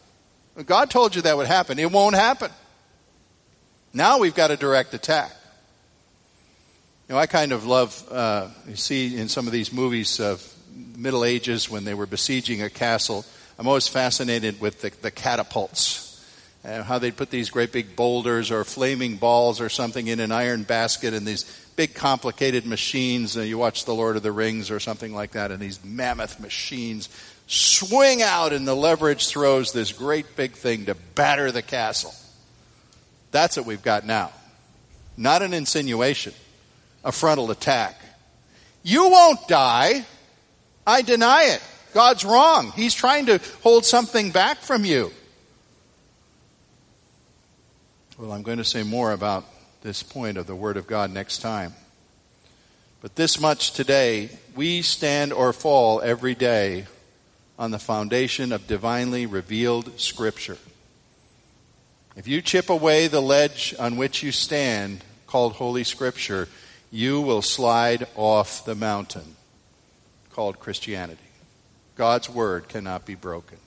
God 0.65 0.89
told 0.89 1.15
you 1.15 1.21
that 1.23 1.37
would 1.37 1.47
happen. 1.47 1.79
It 1.79 1.91
won't 1.91 2.15
happen. 2.15 2.51
Now 3.93 4.19
we've 4.19 4.35
got 4.35 4.51
a 4.51 4.57
direct 4.57 4.93
attack. 4.93 5.31
You 7.07 7.15
know, 7.15 7.19
I 7.19 7.25
kind 7.25 7.51
of 7.51 7.65
love, 7.65 8.07
uh, 8.09 8.47
you 8.67 8.75
see 8.75 9.17
in 9.17 9.27
some 9.27 9.47
of 9.47 9.53
these 9.53 9.73
movies 9.73 10.19
of 10.19 10.47
Middle 10.95 11.25
Ages 11.25 11.69
when 11.69 11.83
they 11.83 11.93
were 11.93 12.05
besieging 12.05 12.61
a 12.61 12.69
castle, 12.69 13.25
I'm 13.59 13.67
always 13.67 13.87
fascinated 13.87 14.61
with 14.61 14.81
the, 14.81 14.91
the 15.01 15.11
catapults 15.11 16.10
uh, 16.63 16.83
how 16.83 16.99
they'd 16.99 17.17
put 17.17 17.29
these 17.29 17.49
great 17.49 17.71
big 17.71 17.95
boulders 17.95 18.51
or 18.51 18.63
flaming 18.63 19.17
balls 19.17 19.59
or 19.59 19.69
something 19.69 20.07
in 20.07 20.19
an 20.19 20.31
iron 20.31 20.63
basket 20.63 21.13
and 21.13 21.25
these 21.25 21.43
big 21.75 21.93
complicated 21.93 22.65
machines. 22.65 23.35
Uh, 23.35 23.41
you 23.41 23.57
watch 23.57 23.85
The 23.85 23.95
Lord 23.95 24.15
of 24.15 24.23
the 24.23 24.31
Rings 24.31 24.69
or 24.69 24.79
something 24.79 25.13
like 25.13 25.31
that, 25.31 25.51
and 25.51 25.59
these 25.59 25.83
mammoth 25.83 26.39
machines 26.39 27.09
swing 27.47 28.21
out 28.21 28.53
and 28.53 28.67
the 28.67 28.75
leverage 28.75 29.27
throws 29.27 29.73
this 29.73 29.91
great 29.91 30.35
big 30.35 30.53
thing 30.53 30.85
to 30.85 30.95
batter 31.15 31.51
the 31.51 31.61
castle. 31.61 32.13
That's 33.31 33.57
what 33.57 33.65
we've 33.65 33.81
got 33.81 34.05
now. 34.05 34.31
Not 35.17 35.41
an 35.41 35.53
insinuation, 35.53 36.33
a 37.03 37.11
frontal 37.11 37.51
attack. 37.51 37.99
You 38.83 39.09
won't 39.09 39.47
die. 39.47 40.05
I 40.85 41.01
deny 41.01 41.45
it. 41.45 41.61
God's 41.93 42.23
wrong. 42.23 42.71
He's 42.71 42.93
trying 42.93 43.25
to 43.27 43.39
hold 43.61 43.85
something 43.85 44.31
back 44.31 44.59
from 44.59 44.85
you. 44.85 45.11
Well, 48.21 48.33
I'm 48.33 48.43
going 48.43 48.59
to 48.59 48.63
say 48.63 48.83
more 48.83 49.13
about 49.13 49.45
this 49.81 50.03
point 50.03 50.37
of 50.37 50.45
the 50.45 50.53
Word 50.55 50.77
of 50.77 50.85
God 50.85 51.09
next 51.09 51.39
time. 51.39 51.73
But 53.01 53.15
this 53.15 53.39
much 53.39 53.71
today, 53.71 54.29
we 54.55 54.83
stand 54.83 55.33
or 55.33 55.51
fall 55.53 55.99
every 56.01 56.35
day 56.35 56.85
on 57.57 57.71
the 57.71 57.79
foundation 57.79 58.51
of 58.51 58.67
divinely 58.67 59.25
revealed 59.25 59.99
Scripture. 59.99 60.59
If 62.15 62.27
you 62.27 62.43
chip 62.43 62.69
away 62.69 63.07
the 63.07 63.23
ledge 63.23 63.73
on 63.79 63.97
which 63.97 64.21
you 64.21 64.31
stand, 64.31 65.03
called 65.25 65.53
Holy 65.53 65.83
Scripture, 65.83 66.47
you 66.91 67.21
will 67.21 67.41
slide 67.41 68.05
off 68.15 68.65
the 68.65 68.75
mountain 68.75 69.35
called 70.31 70.59
Christianity. 70.59 71.19
God's 71.95 72.29
Word 72.29 72.67
cannot 72.67 73.03
be 73.03 73.15
broken. 73.15 73.57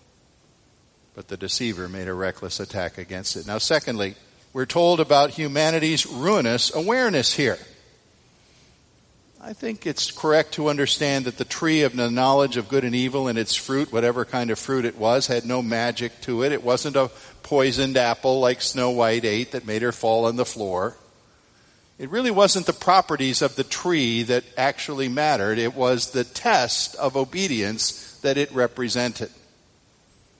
But 1.16 1.26
the 1.26 1.36
deceiver 1.36 1.88
made 1.88 2.06
a 2.06 2.14
reckless 2.14 2.60
attack 2.60 2.98
against 2.98 3.34
it. 3.34 3.48
Now, 3.48 3.58
secondly, 3.58 4.14
we're 4.54 4.64
told 4.64 5.00
about 5.00 5.30
humanity's 5.30 6.06
ruinous 6.06 6.72
awareness 6.74 7.34
here. 7.34 7.58
I 9.40 9.52
think 9.52 9.86
it's 9.86 10.10
correct 10.10 10.54
to 10.54 10.68
understand 10.68 11.26
that 11.26 11.36
the 11.36 11.44
tree 11.44 11.82
of 11.82 11.94
the 11.94 12.10
knowledge 12.10 12.56
of 12.56 12.68
good 12.68 12.84
and 12.84 12.94
evil 12.94 13.28
and 13.28 13.36
its 13.36 13.54
fruit, 13.54 13.92
whatever 13.92 14.24
kind 14.24 14.50
of 14.50 14.58
fruit 14.58 14.86
it 14.86 14.96
was, 14.96 15.26
had 15.26 15.44
no 15.44 15.60
magic 15.60 16.18
to 16.22 16.44
it. 16.44 16.52
It 16.52 16.62
wasn't 16.62 16.96
a 16.96 17.10
poisoned 17.42 17.98
apple 17.98 18.40
like 18.40 18.62
Snow 18.62 18.90
White 18.90 19.26
ate 19.26 19.50
that 19.50 19.66
made 19.66 19.82
her 19.82 19.92
fall 19.92 20.24
on 20.24 20.36
the 20.36 20.46
floor. 20.46 20.96
It 21.98 22.08
really 22.08 22.30
wasn't 22.30 22.66
the 22.66 22.72
properties 22.72 23.42
of 23.42 23.56
the 23.56 23.64
tree 23.64 24.22
that 24.22 24.44
actually 24.56 25.08
mattered. 25.08 25.58
It 25.58 25.74
was 25.74 26.12
the 26.12 26.24
test 26.24 26.94
of 26.94 27.16
obedience 27.16 28.18
that 28.22 28.38
it 28.38 28.50
represented. 28.52 29.30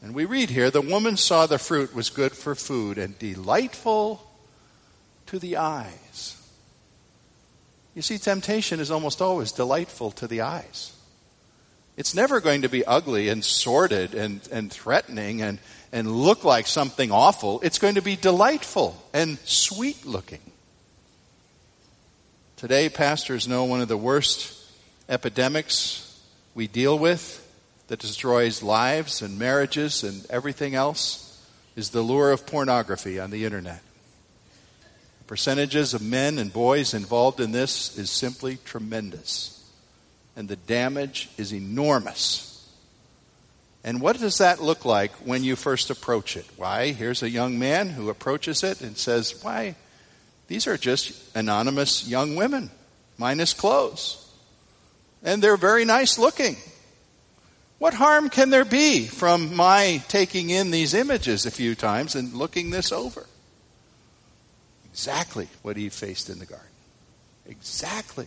And 0.05 0.14
we 0.14 0.27
read 0.27 0.51
here 0.51 0.71
the 0.71 0.83
woman 0.83 1.17
saw 1.17 1.47
the 1.47 1.59
fruit 1.59 1.95
was 1.95 2.11
good 2.11 2.33
for 2.33 2.55
food 2.55 2.99
and 2.99 3.19
delightful 3.19 4.23
to 5.27 5.38
the 5.38 5.57
eyes. 5.57 6.37
You 7.95 8.03
see, 8.03 8.19
temptation 8.19 8.81
is 8.81 8.90
almost 8.90 9.23
always 9.23 9.51
delightful 9.51 10.11
to 10.11 10.27
the 10.27 10.43
eyes. 10.43 10.95
It's 11.97 12.14
never 12.14 12.40
going 12.40 12.62
to 12.62 12.69
be 12.69 12.85
ugly 12.85 13.31
and 13.31 13.43
sordid 13.43 14.14
and, 14.14 14.47
and 14.53 14.71
threatening 14.71 15.40
and, 15.40 15.59
and 15.90 16.12
look 16.12 16.45
like 16.45 16.67
something 16.67 17.11
awful. 17.11 17.61
It's 17.62 17.79
going 17.79 17.95
to 17.95 18.03
be 18.03 18.17
delightful 18.17 19.03
and 19.14 19.38
sweet 19.45 20.05
looking. 20.05 20.53
Today, 22.57 22.90
pastors 22.90 23.49
know 23.49 23.64
one 23.64 23.81
of 23.81 23.88
the 23.88 23.97
worst 23.97 24.53
epidemics 25.09 26.21
we 26.55 26.67
deal 26.67 26.99
with 26.99 27.40
that 27.88 27.99
destroys 27.99 28.62
lives 28.62 29.23
and 29.23 29.38
marriages 29.38 30.03
and 30.03 30.27
everything 30.31 30.75
else 30.75 31.25
is 31.77 31.90
the 31.90 32.03
lure 32.03 32.31
of 32.31 32.47
pornography 32.47 33.18
on 33.18 33.31
the 33.31 33.44
internet. 33.44 33.83
The 35.18 35.25
percentages 35.25 35.94
of 35.94 36.03
men 36.03 36.38
and 36.38 36.53
boys 36.53 36.94
involved 36.94 37.40
in 37.40 37.53
this 37.53 37.99
is 37.99 38.11
simply 38.11 38.59
tremendous. 38.64 39.51
And 40.37 40.49
the 40.49 40.57
damage 40.57 41.31
is 41.37 41.53
enormous. 41.53 42.51
And 43.85 44.01
what 44.01 44.18
does 44.18 44.38
that 44.38 44.62
look 44.62 44.85
like 44.85 45.12
when 45.16 45.44
you 45.44 45.57
first 45.57 45.90
approach 45.90 46.37
it? 46.37 46.47
Why, 46.57 46.92
here's 46.92 47.23
a 47.23 47.31
young 47.31 47.59
man 47.59 47.90
who 47.90 48.09
approaches 48.09 48.64
it 48.64 48.81
and 48.81 48.97
says, 48.97 49.42
Why, 49.42 49.77
these 50.49 50.66
are 50.66 50.79
just 50.79 51.37
anonymous 51.37 52.09
young 52.09 52.35
women, 52.35 52.70
minus 53.18 53.53
clothes. 53.53 54.20
And 55.23 55.42
they're 55.42 55.57
very 55.57 55.85
nice 55.85 56.18
looking. 56.18 56.57
What 57.85 57.92
harm 57.92 58.31
can 58.31 58.49
there 58.49 58.64
be 58.64 59.07
from 59.07 59.55
my 59.55 60.03
taking 60.09 60.49
in 60.49 60.70
these 60.70 60.94
images 60.94 61.44
a 61.44 61.51
few 61.51 61.75
times 61.75 62.14
and 62.14 62.33
looking 62.33 62.70
this 62.70 62.90
over? 62.90 63.27
Exactly 64.87 65.49
what 65.61 65.77
Eve 65.77 65.92
faced 65.92 66.31
in 66.31 66.38
the 66.38 66.47
garden. 66.47 66.66
Exactly. 67.47 68.27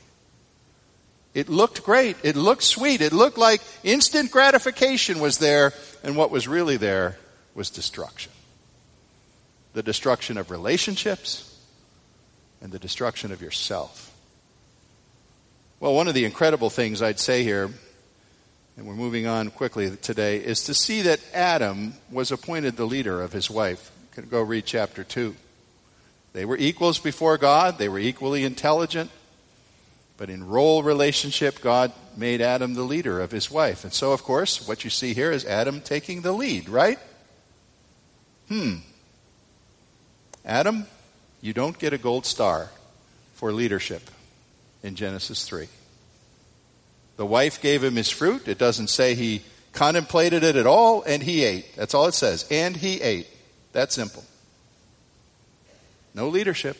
It 1.33 1.49
looked 1.49 1.83
great. 1.83 2.17
It 2.21 2.35
looked 2.35 2.61
sweet. 2.61 3.01
It 3.01 3.13
looked 3.13 3.39
like 3.39 3.63
instant 3.83 4.29
gratification 4.29 5.19
was 5.19 5.39
there, 5.39 5.73
and 6.03 6.15
what 6.15 6.29
was 6.29 6.47
really 6.47 6.77
there 6.77 7.17
was 7.55 7.71
destruction. 7.71 8.33
The 9.73 9.81
destruction 9.81 10.37
of 10.37 10.51
relationships 10.51 11.59
and 12.61 12.71
the 12.71 12.77
destruction 12.77 13.31
of 13.31 13.41
yourself. 13.41 14.13
Well, 15.79 15.95
one 15.95 16.07
of 16.07 16.13
the 16.13 16.25
incredible 16.25 16.69
things 16.69 17.01
I'd 17.01 17.19
say 17.19 17.41
here 17.41 17.71
and 18.77 18.85
we're 18.85 18.93
moving 18.93 19.25
on 19.25 19.49
quickly 19.49 19.95
today, 19.97 20.37
is 20.37 20.63
to 20.65 20.73
see 20.73 21.01
that 21.01 21.19
Adam 21.33 21.95
was 22.11 22.31
appointed 22.31 22.77
the 22.77 22.85
leader 22.85 23.21
of 23.23 23.33
his 23.33 23.49
wife. 23.49 23.91
You 24.15 24.21
can 24.21 24.29
go 24.29 24.41
read 24.41 24.65
chapter 24.65 25.03
2. 25.03 25.35
They 26.33 26.45
were 26.45 26.57
equals 26.57 26.99
before 26.99 27.39
God, 27.39 27.79
they 27.79 27.89
were 27.89 27.97
equally 27.97 28.43
intelligent, 28.43 29.09
but 30.17 30.29
in 30.29 30.47
role 30.47 30.83
relationship, 30.83 31.59
God 31.61 31.91
made 32.15 32.39
Adam 32.39 32.75
the 32.75 32.83
leader 32.83 33.19
of 33.19 33.31
his 33.31 33.49
wife. 33.49 33.83
And 33.83 33.91
so, 33.91 34.13
of 34.13 34.23
course, 34.23 34.67
what 34.67 34.83
you 34.83 34.91
see 34.91 35.15
here 35.15 35.31
is 35.31 35.43
Adam 35.45 35.81
taking 35.81 36.21
the 36.21 36.31
lead, 36.31 36.69
right? 36.69 36.99
Hmm. 38.47 38.75
Adam, 40.45 40.85
you 41.41 41.53
don't 41.53 41.77
get 41.77 41.93
a 41.93 41.97
gold 41.97 42.25
star 42.25 42.69
for 43.33 43.51
leadership 43.51 44.09
in 44.83 44.95
Genesis 44.95 45.45
3. 45.45 45.67
The 47.17 47.25
wife 47.25 47.61
gave 47.61 47.83
him 47.83 47.95
his 47.95 48.09
fruit. 48.09 48.47
It 48.47 48.57
doesn't 48.57 48.87
say 48.87 49.15
he 49.15 49.41
contemplated 49.73 50.43
it 50.43 50.55
at 50.55 50.65
all 50.65 51.03
and 51.03 51.21
he 51.21 51.43
ate. 51.43 51.75
That's 51.75 51.93
all 51.93 52.07
it 52.07 52.13
says. 52.13 52.45
And 52.49 52.75
he 52.75 53.01
ate. 53.01 53.27
That 53.73 53.91
simple. 53.91 54.23
No 56.13 56.29
leadership. 56.29 56.77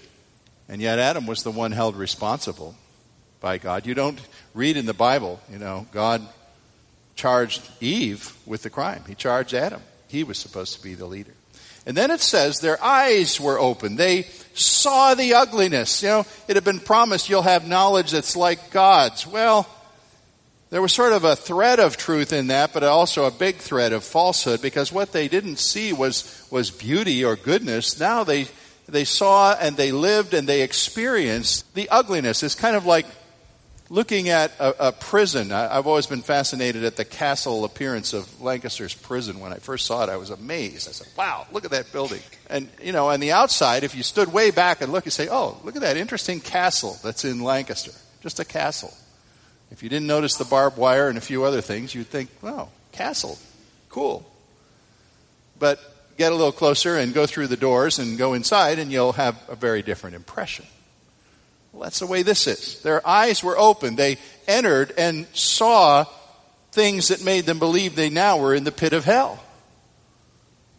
And 0.69 0.81
yet 0.81 0.99
Adam 0.99 1.27
was 1.27 1.43
the 1.43 1.51
one 1.51 1.71
held 1.71 1.95
responsible 1.95 2.75
by 3.39 3.57
God. 3.57 3.85
You 3.85 3.93
don't 3.93 4.19
read 4.53 4.77
in 4.77 4.85
the 4.85 4.93
Bible, 4.93 5.39
you 5.51 5.59
know, 5.59 5.85
God 5.91 6.27
charged 7.15 7.61
Eve 7.79 8.35
with 8.45 8.63
the 8.63 8.69
crime. 8.69 9.03
He 9.07 9.15
charged 9.15 9.53
Adam. 9.53 9.81
He 10.07 10.23
was 10.23 10.37
supposed 10.37 10.75
to 10.75 10.83
be 10.83 10.93
the 10.93 11.05
leader. 11.05 11.33
And 11.85 11.95
then 11.95 12.11
it 12.11 12.19
says 12.19 12.59
their 12.59 12.83
eyes 12.83 13.39
were 13.39 13.59
open. 13.59 13.95
They 13.95 14.23
saw 14.53 15.15
the 15.15 15.35
ugliness. 15.35 16.03
You 16.03 16.09
know, 16.09 16.25
it 16.47 16.55
had 16.55 16.63
been 16.63 16.79
promised 16.79 17.29
you'll 17.29 17.43
have 17.43 17.67
knowledge 17.67 18.11
that's 18.11 18.35
like 18.35 18.71
God's. 18.71 19.25
Well, 19.25 19.67
there 20.69 20.81
was 20.81 20.91
sort 20.91 21.13
of 21.13 21.23
a 21.23 21.35
thread 21.35 21.79
of 21.79 21.95
truth 21.95 22.33
in 22.33 22.47
that, 22.47 22.73
but 22.73 22.83
also 22.83 23.25
a 23.25 23.31
big 23.31 23.55
thread 23.55 23.93
of 23.93 24.03
falsehood 24.03 24.61
because 24.61 24.91
what 24.91 25.13
they 25.13 25.27
didn't 25.27 25.57
see 25.57 25.93
was, 25.93 26.45
was 26.51 26.71
beauty 26.71 27.23
or 27.23 27.37
goodness. 27.37 27.99
Now 27.99 28.25
they, 28.25 28.47
they 28.87 29.05
saw 29.05 29.55
and 29.59 29.77
they 29.77 29.93
lived 29.93 30.33
and 30.33 30.47
they 30.47 30.63
experienced 30.63 31.73
the 31.73 31.87
ugliness. 31.89 32.43
It's 32.43 32.55
kind 32.55 32.75
of 32.75 32.85
like 32.85 33.05
looking 33.89 34.27
at 34.27 34.51
a, 34.59 34.87
a 34.87 34.91
prison. 34.91 35.53
I, 35.53 35.75
have 35.75 35.87
always 35.87 36.05
been 36.05 36.21
fascinated 36.21 36.83
at 36.83 36.97
the 36.97 37.05
castle 37.05 37.63
appearance 37.63 38.11
of 38.11 38.41
Lancaster's 38.41 38.93
prison. 38.93 39.39
When 39.39 39.53
I 39.53 39.59
first 39.59 39.85
saw 39.85 40.03
it, 40.03 40.09
I 40.09 40.17
was 40.17 40.31
amazed. 40.31 40.89
I 40.89 40.91
said, 40.91 41.07
wow, 41.17 41.47
look 41.53 41.63
at 41.63 41.71
that 41.71 41.93
building. 41.93 42.19
And, 42.49 42.67
you 42.83 42.91
know, 42.91 43.07
on 43.07 43.21
the 43.21 43.31
outside, 43.31 43.83
if 43.83 43.95
you 43.95 44.03
stood 44.03 44.33
way 44.33 44.51
back 44.51 44.81
and 44.81 44.91
look, 44.91 45.05
you 45.05 45.11
say, 45.11 45.29
oh, 45.29 45.57
look 45.63 45.77
at 45.77 45.81
that 45.81 45.95
interesting 45.95 46.41
castle 46.41 46.97
that's 47.01 47.23
in 47.23 47.41
Lancaster. 47.41 47.91
Just 48.21 48.41
a 48.41 48.45
castle. 48.45 48.93
If 49.71 49.83
you 49.83 49.89
didn't 49.89 50.07
notice 50.07 50.35
the 50.35 50.45
barbed 50.45 50.77
wire 50.77 51.09
and 51.09 51.17
a 51.17 51.21
few 51.21 51.43
other 51.43 51.61
things, 51.61 51.93
you'd 51.93 52.07
think, 52.07 52.29
wow, 52.41 52.69
castle. 52.91 53.37
Cool. 53.89 54.25
But 55.59 55.79
get 56.17 56.31
a 56.31 56.35
little 56.35 56.51
closer 56.51 56.97
and 56.97 57.13
go 57.13 57.25
through 57.25 57.47
the 57.47 57.57
doors 57.57 57.99
and 57.99 58.17
go 58.17 58.33
inside, 58.33 58.79
and 58.79 58.91
you'll 58.91 59.13
have 59.13 59.37
a 59.49 59.55
very 59.55 59.81
different 59.81 60.15
impression. 60.15 60.65
Well, 61.71 61.83
that's 61.83 61.99
the 61.99 62.07
way 62.07 62.23
this 62.23 62.47
is. 62.47 62.81
Their 62.81 63.05
eyes 63.07 63.43
were 63.43 63.57
open. 63.57 63.95
They 63.95 64.17
entered 64.47 64.93
and 64.97 65.27
saw 65.33 66.05
things 66.71 67.09
that 67.09 67.23
made 67.23 67.45
them 67.45 67.59
believe 67.59 67.95
they 67.95 68.09
now 68.09 68.37
were 68.37 68.55
in 68.55 68.63
the 68.63 68.71
pit 68.71 68.93
of 68.93 69.05
hell. 69.05 69.43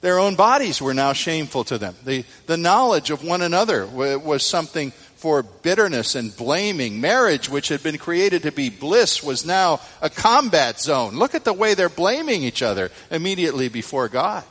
Their 0.00 0.18
own 0.18 0.36
bodies 0.36 0.80
were 0.80 0.94
now 0.94 1.12
shameful 1.12 1.64
to 1.64 1.78
them. 1.78 1.96
The, 2.04 2.24
the 2.46 2.56
knowledge 2.56 3.10
of 3.10 3.24
one 3.24 3.42
another 3.42 3.84
was 3.86 4.46
something 4.46 4.92
for 5.18 5.42
bitterness 5.42 6.14
and 6.14 6.34
blaming. 6.36 7.00
Marriage, 7.00 7.48
which 7.48 7.68
had 7.68 7.82
been 7.82 7.98
created 7.98 8.42
to 8.42 8.52
be 8.52 8.70
bliss, 8.70 9.22
was 9.22 9.44
now 9.44 9.80
a 10.00 10.08
combat 10.08 10.80
zone. 10.80 11.16
Look 11.16 11.34
at 11.34 11.44
the 11.44 11.52
way 11.52 11.74
they're 11.74 11.88
blaming 11.88 12.42
each 12.42 12.62
other 12.62 12.90
immediately 13.10 13.68
before 13.68 14.08
God. 14.08 14.44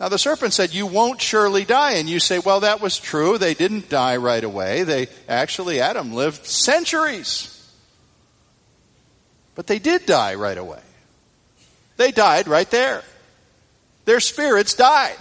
Now 0.00 0.08
the 0.08 0.18
serpent 0.18 0.52
said, 0.52 0.74
You 0.74 0.86
won't 0.86 1.22
surely 1.22 1.64
die. 1.64 1.92
And 1.92 2.08
you 2.08 2.18
say, 2.20 2.40
Well, 2.40 2.60
that 2.60 2.80
was 2.80 2.98
true. 2.98 3.38
They 3.38 3.54
didn't 3.54 3.88
die 3.88 4.16
right 4.16 4.44
away. 4.44 4.82
They 4.82 5.06
actually, 5.28 5.80
Adam 5.80 6.12
lived 6.12 6.44
centuries. 6.44 7.52
But 9.54 9.68
they 9.68 9.78
did 9.78 10.04
die 10.04 10.34
right 10.34 10.58
away. 10.58 10.82
They 11.96 12.10
died 12.10 12.48
right 12.48 12.70
there. 12.70 13.02
Their 14.04 14.20
spirits 14.20 14.74
died. 14.74 15.16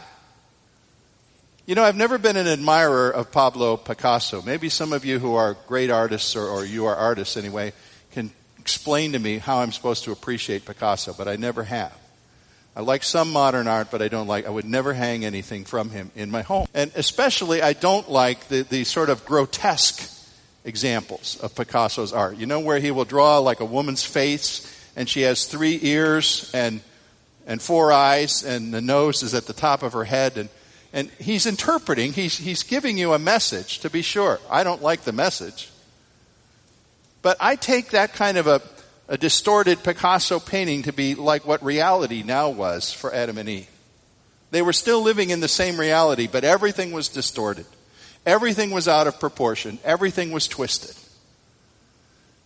You 1.67 1.73
know, 1.73 1.83
I've 1.83 1.97
never 1.97 2.19
been 2.19 2.37
an 2.37 2.45
admirer 2.45 3.09
of 3.09 3.31
Pablo 3.31 3.75
Picasso. 3.75 4.43
Maybe 4.43 4.69
some 4.69 4.93
of 4.93 5.03
you 5.03 5.17
who 5.17 5.33
are 5.33 5.57
great 5.65 5.89
artists, 5.89 6.35
or, 6.35 6.47
or, 6.47 6.63
you 6.63 6.85
are 6.85 6.95
artists 6.95 7.37
anyway, 7.37 7.73
can 8.11 8.29
explain 8.59 9.13
to 9.13 9.19
me 9.19 9.39
how 9.39 9.61
I'm 9.61 9.71
supposed 9.71 10.03
to 10.03 10.11
appreciate 10.11 10.63
Picasso, 10.63 11.11
but 11.17 11.27
I 11.27 11.37
never 11.37 11.63
have. 11.63 11.91
I 12.75 12.81
like 12.81 13.01
some 13.01 13.31
modern 13.31 13.67
art, 13.67 13.89
but 13.89 14.03
I 14.03 14.09
don't 14.09 14.27
like, 14.27 14.45
I 14.45 14.51
would 14.51 14.65
never 14.65 14.93
hang 14.93 15.25
anything 15.25 15.65
from 15.65 15.89
him 15.89 16.11
in 16.15 16.29
my 16.29 16.43
home. 16.43 16.67
And 16.75 16.91
especially, 16.93 17.63
I 17.63 17.73
don't 17.73 18.11
like 18.11 18.47
the, 18.47 18.61
the 18.61 18.83
sort 18.83 19.09
of 19.09 19.25
grotesque 19.25 20.07
examples 20.65 21.39
of 21.41 21.55
Picasso's 21.55 22.13
art. 22.13 22.37
You 22.37 22.45
know, 22.45 22.59
where 22.59 22.77
he 22.77 22.91
will 22.91 23.05
draw 23.05 23.39
like 23.39 23.59
a 23.59 23.65
woman's 23.65 24.03
face, 24.03 24.71
and 24.95 25.09
she 25.09 25.21
has 25.21 25.45
three 25.45 25.79
ears 25.81 26.51
and, 26.53 26.81
and 27.47 27.59
four 27.59 27.91
eyes, 27.91 28.43
and 28.43 28.71
the 28.71 28.81
nose 28.81 29.23
is 29.23 29.33
at 29.33 29.47
the 29.47 29.53
top 29.53 29.81
of 29.81 29.93
her 29.93 30.03
head, 30.03 30.37
and 30.37 30.47
and 30.95 31.09
he's 31.19 31.45
interpreting, 31.45 32.13
he's, 32.13 32.37
he's 32.37 32.63
giving 32.63 32.97
you 32.97 33.11
a 33.11 33.19
message, 33.19 33.79
to 33.79 33.89
be 33.89 34.01
sure. 34.01 34.39
I 34.49 34.63
don't 34.63 34.81
like 34.81 35.01
the 35.01 35.11
message. 35.11 35.69
But 37.21 37.35
I 37.41 37.57
take 37.57 37.89
that 37.89 38.13
kind 38.13 38.37
of 38.37 38.47
a, 38.47 38.61
a 39.09 39.17
distorted 39.17 39.83
Picasso 39.83 40.39
painting 40.39 40.83
to 40.83 40.93
be 40.93 41.13
like 41.13 41.45
what 41.45 41.61
reality 41.61 42.23
now 42.23 42.47
was 42.47 42.93
for 42.93 43.13
Adam 43.13 43.37
and 43.37 43.49
Eve. 43.49 43.67
They 44.51 44.61
were 44.61 44.71
still 44.71 45.01
living 45.01 45.31
in 45.31 45.41
the 45.41 45.49
same 45.49 45.77
reality, 45.77 46.29
but 46.31 46.45
everything 46.45 46.93
was 46.93 47.09
distorted. 47.09 47.65
Everything 48.25 48.71
was 48.71 48.87
out 48.87 49.05
of 49.05 49.19
proportion. 49.19 49.79
Everything 49.83 50.31
was 50.31 50.47
twisted. 50.47 50.95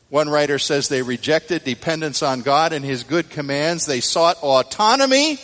One 0.10 0.28
writer 0.28 0.58
says 0.58 0.90
they 0.90 1.04
rejected 1.04 1.64
dependence 1.66 2.24
on 2.24 2.42
God 2.42 2.74
and 2.74 2.84
His 2.84 3.04
good 3.04 3.30
commands. 3.30 3.86
They 3.86 4.02
sought 4.02 4.38
autonomy 4.42 5.38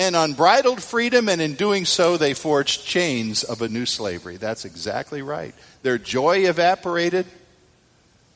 and 0.00 0.16
unbridled 0.16 0.82
freedom, 0.82 1.28
and 1.28 1.42
in 1.42 1.52
doing 1.56 1.84
so, 1.84 2.16
they 2.16 2.32
forged 2.32 2.86
chains 2.86 3.44
of 3.44 3.60
a 3.60 3.68
new 3.68 3.84
slavery. 3.84 4.38
That's 4.38 4.64
exactly 4.64 5.20
right. 5.20 5.54
Their 5.82 5.98
joy 5.98 6.48
evaporated. 6.48 7.26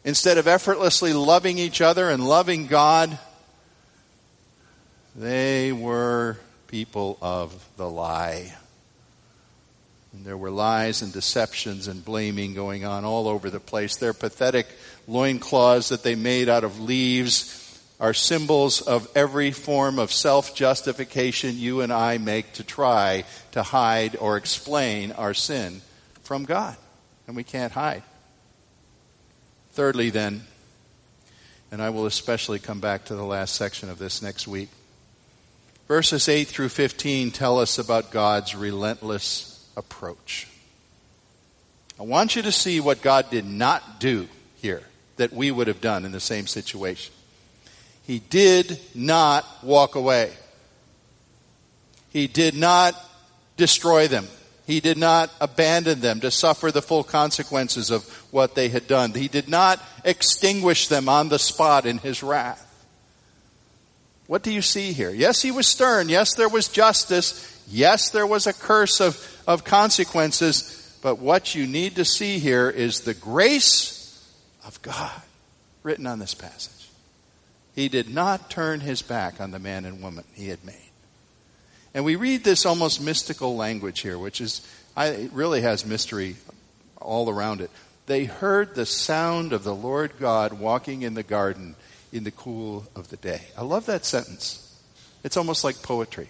Instead 0.04 0.36
of 0.36 0.46
effortlessly 0.46 1.14
loving 1.14 1.56
each 1.56 1.80
other 1.80 2.10
and 2.10 2.22
loving 2.22 2.66
God, 2.66 3.18
they 5.16 5.72
were 5.72 6.36
people 6.66 7.16
of 7.22 7.66
the 7.78 7.88
lie. 7.88 8.52
And 10.12 10.22
there 10.22 10.36
were 10.36 10.50
lies 10.50 11.00
and 11.00 11.14
deceptions 11.14 11.88
and 11.88 12.04
blaming 12.04 12.52
going 12.52 12.84
on 12.84 13.06
all 13.06 13.26
over 13.26 13.48
the 13.48 13.58
place. 13.58 13.96
Their 13.96 14.12
pathetic 14.12 14.66
loincloths 15.08 15.88
that 15.88 16.02
they 16.02 16.14
made 16.14 16.50
out 16.50 16.62
of 16.62 16.78
leaves 16.78 17.63
are 18.00 18.12
symbols 18.12 18.80
of 18.80 19.08
every 19.14 19.50
form 19.50 19.98
of 19.98 20.12
self 20.12 20.54
justification 20.54 21.56
you 21.56 21.80
and 21.80 21.92
I 21.92 22.18
make 22.18 22.52
to 22.54 22.64
try 22.64 23.24
to 23.52 23.62
hide 23.62 24.16
or 24.16 24.36
explain 24.36 25.12
our 25.12 25.34
sin 25.34 25.80
from 26.22 26.44
God. 26.44 26.76
And 27.26 27.36
we 27.36 27.44
can't 27.44 27.72
hide. 27.72 28.02
Thirdly, 29.72 30.10
then, 30.10 30.42
and 31.72 31.80
I 31.82 31.90
will 31.90 32.06
especially 32.06 32.58
come 32.58 32.80
back 32.80 33.06
to 33.06 33.14
the 33.14 33.24
last 33.24 33.54
section 33.54 33.88
of 33.90 33.98
this 33.98 34.22
next 34.22 34.46
week. 34.46 34.68
Verses 35.88 36.28
8 36.28 36.48
through 36.48 36.70
15 36.70 37.30
tell 37.30 37.58
us 37.58 37.78
about 37.78 38.10
God's 38.10 38.54
relentless 38.54 39.68
approach. 39.76 40.48
I 41.98 42.02
want 42.02 42.36
you 42.36 42.42
to 42.42 42.52
see 42.52 42.80
what 42.80 43.02
God 43.02 43.30
did 43.30 43.44
not 43.44 44.00
do 44.00 44.28
here 44.56 44.82
that 45.16 45.32
we 45.32 45.50
would 45.50 45.68
have 45.68 45.80
done 45.80 46.04
in 46.04 46.12
the 46.12 46.20
same 46.20 46.46
situation. 46.46 47.12
He 48.06 48.18
did 48.18 48.78
not 48.94 49.44
walk 49.62 49.94
away. 49.94 50.32
He 52.10 52.26
did 52.26 52.54
not 52.54 52.94
destroy 53.56 54.08
them. 54.08 54.28
He 54.66 54.80
did 54.80 54.96
not 54.96 55.30
abandon 55.40 56.00
them 56.00 56.20
to 56.20 56.30
suffer 56.30 56.70
the 56.70 56.80
full 56.80 57.04
consequences 57.04 57.90
of 57.90 58.04
what 58.30 58.54
they 58.54 58.68
had 58.68 58.86
done. 58.86 59.12
He 59.12 59.28
did 59.28 59.48
not 59.48 59.82
extinguish 60.04 60.88
them 60.88 61.08
on 61.08 61.28
the 61.28 61.38
spot 61.38 61.86
in 61.86 61.98
his 61.98 62.22
wrath. 62.22 62.62
What 64.26 64.42
do 64.42 64.50
you 64.50 64.62
see 64.62 64.92
here? 64.92 65.10
Yes, 65.10 65.42
he 65.42 65.50
was 65.50 65.66
stern. 65.66 66.08
Yes, 66.08 66.34
there 66.34 66.48
was 66.48 66.68
justice. 66.68 67.62
Yes, 67.68 68.10
there 68.10 68.26
was 68.26 68.46
a 68.46 68.54
curse 68.54 69.00
of, 69.00 69.42
of 69.46 69.64
consequences. 69.64 70.98
But 71.02 71.18
what 71.18 71.54
you 71.54 71.66
need 71.66 71.96
to 71.96 72.04
see 72.06 72.38
here 72.38 72.70
is 72.70 73.00
the 73.00 73.12
grace 73.12 74.34
of 74.64 74.80
God 74.80 75.20
written 75.82 76.06
on 76.06 76.18
this 76.18 76.32
passage. 76.32 76.73
He 77.74 77.88
did 77.88 78.08
not 78.08 78.50
turn 78.50 78.80
his 78.80 79.02
back 79.02 79.40
on 79.40 79.50
the 79.50 79.58
man 79.58 79.84
and 79.84 80.02
woman 80.02 80.24
he 80.34 80.48
had 80.48 80.64
made. 80.64 80.90
And 81.92 82.04
we 82.04 82.16
read 82.16 82.44
this 82.44 82.66
almost 82.66 83.00
mystical 83.00 83.56
language 83.56 84.00
here, 84.00 84.18
which 84.18 84.40
is, 84.40 84.66
I, 84.96 85.28
really 85.32 85.60
has 85.60 85.86
mystery 85.86 86.36
all 87.00 87.30
around 87.30 87.60
it. 87.60 87.70
They 88.06 88.24
heard 88.24 88.74
the 88.74 88.86
sound 88.86 89.52
of 89.52 89.64
the 89.64 89.74
Lord 89.74 90.12
God 90.18 90.54
walking 90.54 91.02
in 91.02 91.14
the 91.14 91.22
garden 91.22 91.74
in 92.12 92.24
the 92.24 92.30
cool 92.30 92.86
of 92.94 93.08
the 93.08 93.16
day. 93.16 93.42
I 93.56 93.62
love 93.62 93.86
that 93.86 94.04
sentence. 94.04 94.60
It's 95.22 95.36
almost 95.36 95.64
like 95.64 95.82
poetry. 95.82 96.28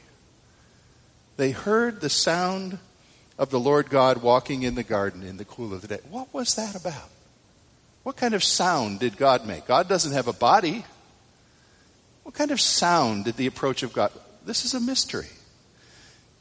They 1.36 1.50
heard 1.50 2.00
the 2.00 2.10
sound 2.10 2.78
of 3.38 3.50
the 3.50 3.58
Lord 3.58 3.90
God 3.90 4.22
walking 4.22 4.62
in 4.62 4.76
the 4.76 4.84
garden 4.84 5.22
in 5.22 5.36
the 5.36 5.44
cool 5.44 5.74
of 5.74 5.82
the 5.82 5.88
day. 5.88 6.00
What 6.10 6.32
was 6.32 6.54
that 6.54 6.76
about? 6.76 7.10
What 8.04 8.16
kind 8.16 8.34
of 8.34 8.44
sound 8.44 9.00
did 9.00 9.16
God 9.16 9.46
make? 9.46 9.66
God 9.66 9.88
doesn't 9.88 10.12
have 10.12 10.28
a 10.28 10.32
body. 10.32 10.84
What 12.24 12.34
kind 12.34 12.50
of 12.50 12.60
sound 12.60 13.26
did 13.26 13.36
the 13.36 13.46
approach 13.46 13.82
of 13.84 13.92
God? 13.92 14.10
This 14.44 14.64
is 14.64 14.74
a 14.74 14.80
mystery. 14.80 15.28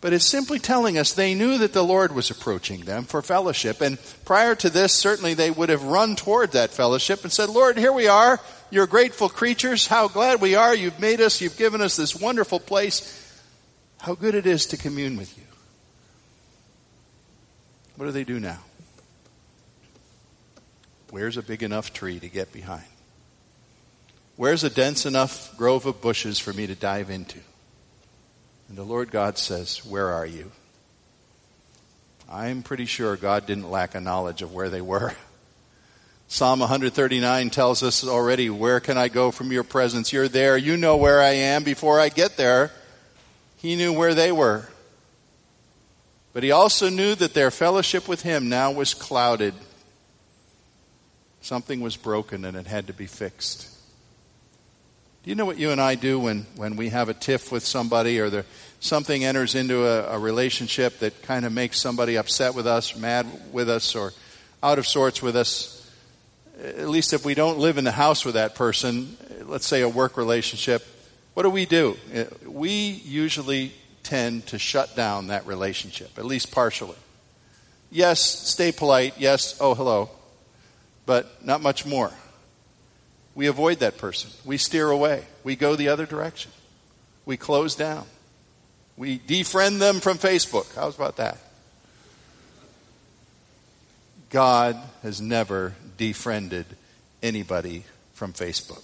but 0.03 0.11
it's 0.11 0.27
simply 0.27 0.59
telling 0.59 0.97
us 0.97 1.13
they 1.13 1.33
knew 1.33 1.57
that 1.59 1.71
the 1.71 1.81
Lord 1.81 2.13
was 2.13 2.29
approaching 2.29 2.81
them 2.81 3.05
for 3.05 3.21
fellowship. 3.21 3.79
And 3.79 3.97
prior 4.25 4.53
to 4.55 4.69
this, 4.69 4.91
certainly 4.93 5.33
they 5.33 5.49
would 5.49 5.69
have 5.69 5.83
run 5.83 6.17
toward 6.17 6.51
that 6.51 6.71
fellowship 6.71 7.23
and 7.23 7.31
said, 7.31 7.47
Lord, 7.47 7.77
here 7.77 7.93
we 7.93 8.09
are. 8.09 8.41
You're 8.69 8.85
grateful 8.85 9.29
creatures. 9.29 9.87
How 9.87 10.09
glad 10.09 10.41
we 10.41 10.55
are. 10.55 10.75
You've 10.75 10.99
made 10.99 11.21
us. 11.21 11.39
You've 11.39 11.55
given 11.55 11.79
us 11.79 11.95
this 11.95 12.17
wonderful 12.17 12.59
place. 12.59 13.41
How 14.01 14.13
good 14.13 14.35
it 14.35 14.45
is 14.45 14.65
to 14.67 14.77
commune 14.77 15.15
with 15.15 15.37
you. 15.37 15.45
What 17.95 18.07
do 18.07 18.11
they 18.11 18.25
do 18.25 18.41
now? 18.41 18.59
Where's 21.11 21.37
a 21.37 21.41
big 21.43 21.63
enough 21.63 21.93
tree 21.93 22.19
to 22.19 22.27
get 22.27 22.51
behind? 22.51 22.83
Where's 24.35 24.63
a 24.63 24.69
dense 24.69 25.05
enough 25.05 25.55
grove 25.57 25.85
of 25.85 26.01
bushes 26.01 26.39
for 26.39 26.53
me 26.53 26.65
to 26.67 26.75
dive 26.75 27.09
into? 27.09 27.39
And 28.67 28.77
the 28.77 28.83
Lord 28.83 29.11
God 29.11 29.37
says, 29.37 29.85
Where 29.85 30.09
are 30.09 30.25
you? 30.25 30.51
I'm 32.29 32.63
pretty 32.63 32.85
sure 32.85 33.15
God 33.15 33.45
didn't 33.45 33.69
lack 33.69 33.93
a 33.93 34.01
knowledge 34.01 34.41
of 34.41 34.53
where 34.53 34.69
they 34.69 34.81
were. 34.81 35.13
Psalm 36.27 36.61
139 36.61 37.51
tells 37.51 37.83
us 37.83 38.03
already, 38.03 38.49
Where 38.49 38.79
can 38.79 38.97
I 38.97 39.07
go 39.07 39.29
from 39.29 39.51
your 39.51 39.63
presence? 39.63 40.11
You're 40.11 40.27
there. 40.27 40.57
You 40.57 40.77
know 40.77 40.97
where 40.97 41.21
I 41.21 41.33
am 41.33 41.63
before 41.63 41.99
I 41.99 42.09
get 42.09 42.35
there. 42.35 42.71
He 43.57 43.75
knew 43.75 43.93
where 43.93 44.15
they 44.15 44.31
were. 44.31 44.67
But 46.33 46.41
he 46.41 46.49
also 46.49 46.89
knew 46.89 47.13
that 47.13 47.35
their 47.35 47.51
fellowship 47.51 48.07
with 48.07 48.23
him 48.23 48.49
now 48.49 48.71
was 48.71 48.95
clouded. 48.95 49.53
Something 51.41 51.81
was 51.81 51.95
broken 51.95 52.45
and 52.45 52.57
it 52.57 52.65
had 52.65 52.87
to 52.87 52.93
be 52.93 53.05
fixed. 53.05 53.69
Do 55.23 55.29
you 55.29 55.35
know 55.35 55.45
what 55.45 55.57
you 55.57 55.71
and 55.71 55.79
I 55.79 55.95
do 55.95 56.19
when, 56.19 56.45
when 56.57 56.75
we 56.75 56.89
have 56.89 57.07
a 57.07 57.13
tiff 57.13 57.49
with 57.49 57.65
somebody 57.65 58.19
or 58.19 58.29
there, 58.29 58.45
something 58.81 59.23
enters 59.23 59.55
into 59.55 59.85
a, 59.85 60.17
a 60.17 60.19
relationship 60.19 60.99
that 60.99 61.21
kind 61.21 61.45
of 61.45 61.53
makes 61.53 61.79
somebody 61.79 62.17
upset 62.17 62.55
with 62.55 62.67
us, 62.67 62.97
mad 62.97 63.25
with 63.53 63.69
us, 63.69 63.95
or 63.95 64.11
out 64.61 64.79
of 64.79 64.85
sorts 64.85 65.21
with 65.21 65.37
us? 65.37 65.89
At 66.61 66.89
least 66.89 67.13
if 67.13 67.23
we 67.23 67.35
don't 67.35 67.57
live 67.57 67.77
in 67.77 67.85
the 67.85 67.91
house 67.91 68.25
with 68.25 68.33
that 68.33 68.55
person, 68.55 69.15
let's 69.45 69.65
say 69.65 69.81
a 69.81 69.87
work 69.87 70.17
relationship, 70.17 70.85
what 71.35 71.43
do 71.43 71.49
we 71.49 71.65
do? 71.65 71.95
Uh, 72.13 72.25
we 72.45 72.71
usually 72.71 73.71
tend 74.03 74.45
to 74.47 74.59
shut 74.59 74.93
down 74.93 75.27
that 75.27 75.47
relationship, 75.47 76.19
at 76.19 76.25
least 76.25 76.51
partially. 76.51 76.97
Yes, 77.89 78.19
stay 78.19 78.73
polite. 78.73 79.13
Yes, 79.17 79.57
oh, 79.61 79.73
hello. 79.73 80.09
But 81.05 81.45
not 81.45 81.61
much 81.61 81.85
more 81.85 82.11
we 83.35 83.47
avoid 83.47 83.79
that 83.79 83.97
person. 83.97 84.29
We 84.45 84.57
steer 84.57 84.89
away. 84.89 85.25
We 85.43 85.55
go 85.55 85.75
the 85.75 85.89
other 85.89 86.05
direction. 86.05 86.51
We 87.25 87.37
close 87.37 87.75
down. 87.75 88.05
We 88.95 89.17
defriend 89.17 89.79
them 89.79 89.99
from 89.99 90.17
Facebook. 90.17 90.73
How's 90.75 90.95
about 90.95 91.17
that? 91.17 91.37
God 94.29 94.77
has 95.01 95.21
never 95.21 95.75
defriended 95.97 96.65
anybody 97.21 97.85
from 98.13 98.33
Facebook. 98.33 98.83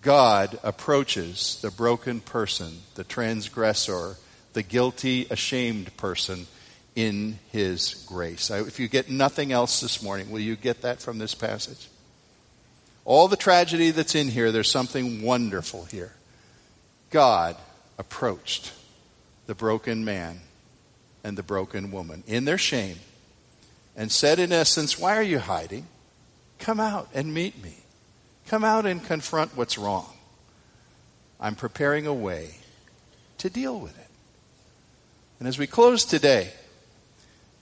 God 0.00 0.58
approaches 0.62 1.58
the 1.62 1.70
broken 1.70 2.20
person, 2.20 2.82
the 2.94 3.04
transgressor, 3.04 4.16
the 4.52 4.62
guilty, 4.62 5.26
ashamed 5.30 5.96
person 5.96 6.46
in 6.94 7.38
His 7.52 8.04
grace. 8.06 8.50
If 8.50 8.78
you 8.78 8.88
get 8.88 9.10
nothing 9.10 9.50
else 9.50 9.80
this 9.80 10.02
morning, 10.02 10.30
will 10.30 10.40
you 10.40 10.56
get 10.56 10.82
that 10.82 11.00
from 11.00 11.18
this 11.18 11.34
passage? 11.34 11.88
All 13.04 13.28
the 13.28 13.36
tragedy 13.36 13.90
that's 13.90 14.14
in 14.14 14.28
here, 14.28 14.50
there's 14.50 14.70
something 14.70 15.22
wonderful 15.22 15.84
here. 15.84 16.12
God 17.10 17.56
approached 17.98 18.72
the 19.46 19.54
broken 19.54 20.04
man 20.04 20.40
and 21.22 21.36
the 21.36 21.42
broken 21.42 21.90
woman 21.90 22.24
in 22.26 22.44
their 22.44 22.58
shame 22.58 22.96
and 23.96 24.10
said, 24.10 24.38
in 24.38 24.52
essence, 24.52 24.98
Why 24.98 25.16
are 25.16 25.22
you 25.22 25.38
hiding? 25.38 25.86
Come 26.58 26.80
out 26.80 27.08
and 27.14 27.34
meet 27.34 27.62
me. 27.62 27.76
Come 28.46 28.64
out 28.64 28.86
and 28.86 29.04
confront 29.04 29.56
what's 29.56 29.78
wrong. 29.78 30.12
I'm 31.40 31.54
preparing 31.54 32.06
a 32.06 32.14
way 32.14 32.56
to 33.38 33.50
deal 33.50 33.78
with 33.78 33.98
it. 33.98 34.08
And 35.38 35.48
as 35.48 35.58
we 35.58 35.66
close 35.66 36.04
today, 36.04 36.52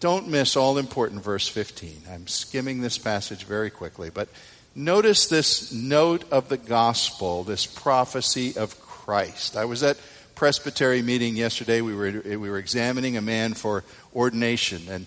don't 0.02 0.28
miss 0.28 0.56
all 0.56 0.76
important 0.76 1.22
verse 1.22 1.48
15. 1.48 2.02
I'm 2.10 2.26
skimming 2.26 2.82
this 2.82 2.98
passage 2.98 3.44
very 3.44 3.70
quickly, 3.70 4.10
but 4.10 4.28
Notice 4.74 5.26
this 5.26 5.70
note 5.70 6.24
of 6.32 6.48
the 6.48 6.56
gospel, 6.56 7.44
this 7.44 7.66
prophecy 7.66 8.56
of 8.56 8.80
Christ. 8.80 9.54
I 9.54 9.66
was 9.66 9.82
at 9.82 9.98
presbytery 10.34 11.02
meeting 11.02 11.36
yesterday. 11.36 11.82
We 11.82 11.94
were, 11.94 12.22
we 12.24 12.36
were 12.38 12.56
examining 12.56 13.18
a 13.18 13.20
man 13.20 13.52
for 13.52 13.84
ordination, 14.14 14.88
and 14.88 15.06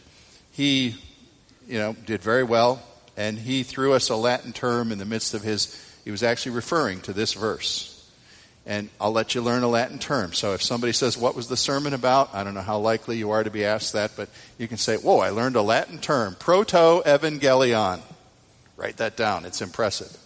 he, 0.52 0.96
you 1.68 1.80
know, 1.80 1.94
did 2.06 2.22
very 2.22 2.44
well. 2.44 2.80
And 3.18 3.40
he 3.40 3.64
threw 3.64 3.94
us 3.94 4.10
a 4.10 4.16
Latin 4.16 4.54
term 4.54 4.92
in 4.92 5.00
the 5.00 5.06
midst 5.06 5.34
of 5.34 5.42
his, 5.42 5.76
he 6.04 6.12
was 6.12 6.22
actually 6.22 6.56
referring 6.56 7.02
to 7.02 7.14
this 7.14 7.34
verse. 7.34 7.92
And 8.68 8.90
I'll 9.00 9.12
let 9.12 9.36
you 9.36 9.42
learn 9.42 9.62
a 9.62 9.68
Latin 9.68 10.00
term. 10.00 10.34
So 10.34 10.54
if 10.54 10.62
somebody 10.62 10.92
says, 10.92 11.18
What 11.18 11.36
was 11.36 11.48
the 11.48 11.58
sermon 11.58 11.94
about? 11.94 12.34
I 12.34 12.44
don't 12.44 12.56
know 12.56 12.62
how 12.62 12.80
likely 12.80 13.18
you 13.18 13.32
are 13.32 13.44
to 13.44 13.52
be 13.52 13.64
asked 13.64 13.94
that, 13.94 14.12
but 14.16 14.30
you 14.58 14.68
can 14.68 14.78
say, 14.78 14.98
Whoa, 14.98 15.20
I 15.20 15.30
learned 15.30 15.56
a 15.56 15.62
Latin 15.62 16.00
term, 16.00 16.36
proto 16.40 17.04
evangelion. 17.06 18.02
Write 18.78 18.98
that 18.98 19.16
down. 19.16 19.46
It's 19.46 19.62
impressive. 19.62 20.18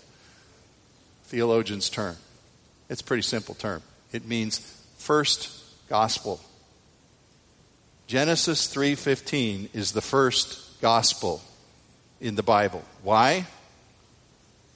Theologian's 1.25 1.89
term. 1.89 2.15
It's 2.89 3.01
a 3.01 3.03
pretty 3.03 3.21
simple 3.23 3.55
term. 3.55 3.83
It 4.11 4.25
means 4.25 4.59
first 4.97 5.51
gospel. 5.87 6.39
Genesis 8.07 8.67
3:15 8.67 9.69
is 9.73 9.91
the 9.91 10.01
first 10.01 10.81
gospel 10.81 11.43
in 12.19 12.35
the 12.35 12.43
Bible. 12.43 12.83
Why? 13.03 13.45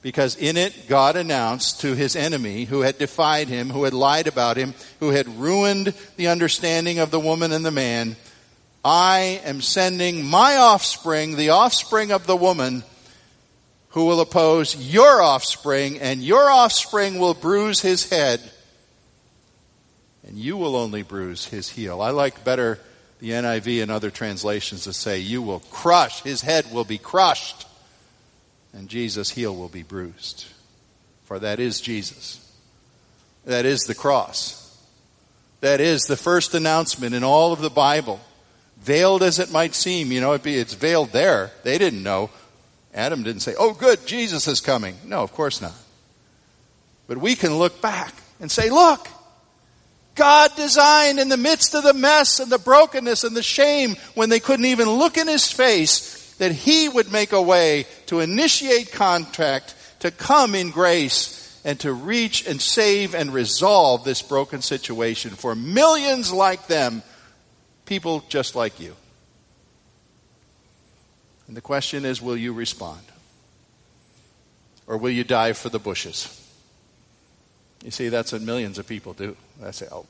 Because 0.04 0.36
in 0.36 0.58
it 0.58 0.86
God 0.86 1.16
announced 1.16 1.80
to 1.80 1.94
his 1.94 2.14
enemy 2.14 2.64
who 2.64 2.82
had 2.82 2.98
defied 2.98 3.48
him, 3.48 3.70
who 3.70 3.84
had 3.84 3.94
lied 3.94 4.26
about 4.26 4.58
him, 4.58 4.74
who 5.00 5.08
had 5.08 5.26
ruined 5.26 5.94
the 6.16 6.28
understanding 6.28 6.98
of 6.98 7.10
the 7.10 7.18
woman 7.18 7.52
and 7.52 7.64
the 7.64 7.70
man, 7.70 8.16
I 8.84 9.40
am 9.46 9.62
sending 9.62 10.22
my 10.22 10.56
offspring, 10.56 11.36
the 11.36 11.48
offspring 11.48 12.12
of 12.12 12.26
the 12.26 12.36
woman, 12.36 12.84
who 13.88 14.04
will 14.04 14.20
oppose 14.20 14.76
your 14.76 15.22
offspring, 15.22 15.98
and 15.98 16.22
your 16.22 16.50
offspring 16.50 17.18
will 17.18 17.32
bruise 17.32 17.80
his 17.80 18.10
head, 18.10 18.42
and 20.28 20.36
you 20.36 20.58
will 20.58 20.76
only 20.76 21.00
bruise 21.00 21.46
his 21.46 21.70
heel. 21.70 22.02
I 22.02 22.10
like 22.10 22.44
better 22.44 22.78
the 23.20 23.30
NIV 23.30 23.82
and 23.82 23.90
other 23.90 24.10
translations 24.10 24.84
to 24.84 24.92
say, 24.92 25.20
You 25.20 25.40
will 25.40 25.60
crush, 25.60 26.20
his 26.22 26.42
head 26.42 26.70
will 26.74 26.84
be 26.84 26.98
crushed, 26.98 27.64
and 28.74 28.88
Jesus' 28.88 29.30
heel 29.30 29.54
will 29.54 29.68
be 29.68 29.82
bruised. 29.82 30.46
For 31.24 31.38
that 31.38 31.60
is 31.60 31.80
Jesus. 31.80 32.40
That 33.46 33.64
is 33.64 33.80
the 33.80 33.94
cross. 33.94 34.60
That 35.60 35.80
is 35.80 36.02
the 36.02 36.16
first 36.16 36.54
announcement 36.54 37.14
in 37.14 37.24
all 37.24 37.52
of 37.52 37.60
the 37.60 37.70
Bible. 37.70 38.20
Veiled 38.80 39.22
as 39.22 39.38
it 39.38 39.50
might 39.50 39.74
seem, 39.74 40.12
you 40.12 40.20
know, 40.20 40.32
it's 40.32 40.74
veiled 40.74 41.12
there. 41.12 41.52
They 41.62 41.78
didn't 41.78 42.02
know. 42.02 42.30
Adam 42.92 43.22
didn't 43.22 43.40
say, 43.40 43.54
Oh, 43.58 43.72
good, 43.72 44.06
Jesus 44.06 44.46
is 44.46 44.60
coming. 44.60 44.96
No, 45.04 45.22
of 45.22 45.32
course 45.32 45.62
not. 45.62 45.74
But 47.06 47.18
we 47.18 47.34
can 47.34 47.56
look 47.56 47.80
back 47.80 48.14
and 48.40 48.50
say, 48.50 48.70
Look, 48.70 49.08
God 50.14 50.50
designed 50.56 51.18
in 51.18 51.28
the 51.28 51.36
midst 51.36 51.74
of 51.74 51.82
the 51.82 51.94
mess 51.94 52.40
and 52.40 52.50
the 52.50 52.58
brokenness 52.58 53.24
and 53.24 53.36
the 53.36 53.42
shame 53.42 53.96
when 54.14 54.28
they 54.28 54.40
couldn't 54.40 54.66
even 54.66 54.88
look 54.88 55.16
in 55.16 55.26
his 55.26 55.50
face 55.50 56.34
that 56.38 56.52
he 56.52 56.88
would 56.88 57.12
make 57.12 57.32
a 57.32 57.42
way 57.42 57.86
to 58.14 58.20
initiate 58.20 58.92
contact, 58.92 59.74
to 59.98 60.10
come 60.10 60.54
in 60.54 60.70
grace, 60.70 61.60
and 61.64 61.80
to 61.80 61.92
reach 61.92 62.46
and 62.46 62.60
save 62.62 63.12
and 63.12 63.32
resolve 63.32 64.04
this 64.04 64.22
broken 64.22 64.62
situation 64.62 65.32
for 65.32 65.56
millions 65.56 66.32
like 66.32 66.68
them, 66.68 67.02
people 67.86 68.22
just 68.28 68.54
like 68.54 68.78
you. 68.78 68.94
And 71.48 71.56
the 71.56 71.60
question 71.60 72.04
is 72.04 72.22
will 72.22 72.36
you 72.36 72.52
respond? 72.52 73.00
Or 74.86 74.96
will 74.96 75.10
you 75.10 75.24
dive 75.24 75.58
for 75.58 75.70
the 75.70 75.78
bushes? 75.78 76.40
You 77.82 77.90
see, 77.90 78.10
that's 78.10 78.32
what 78.32 78.42
millions 78.42 78.78
of 78.78 78.86
people 78.86 79.12
do. 79.12 79.36
I 79.62 79.72
say, 79.72 79.88
oh, 79.90 80.06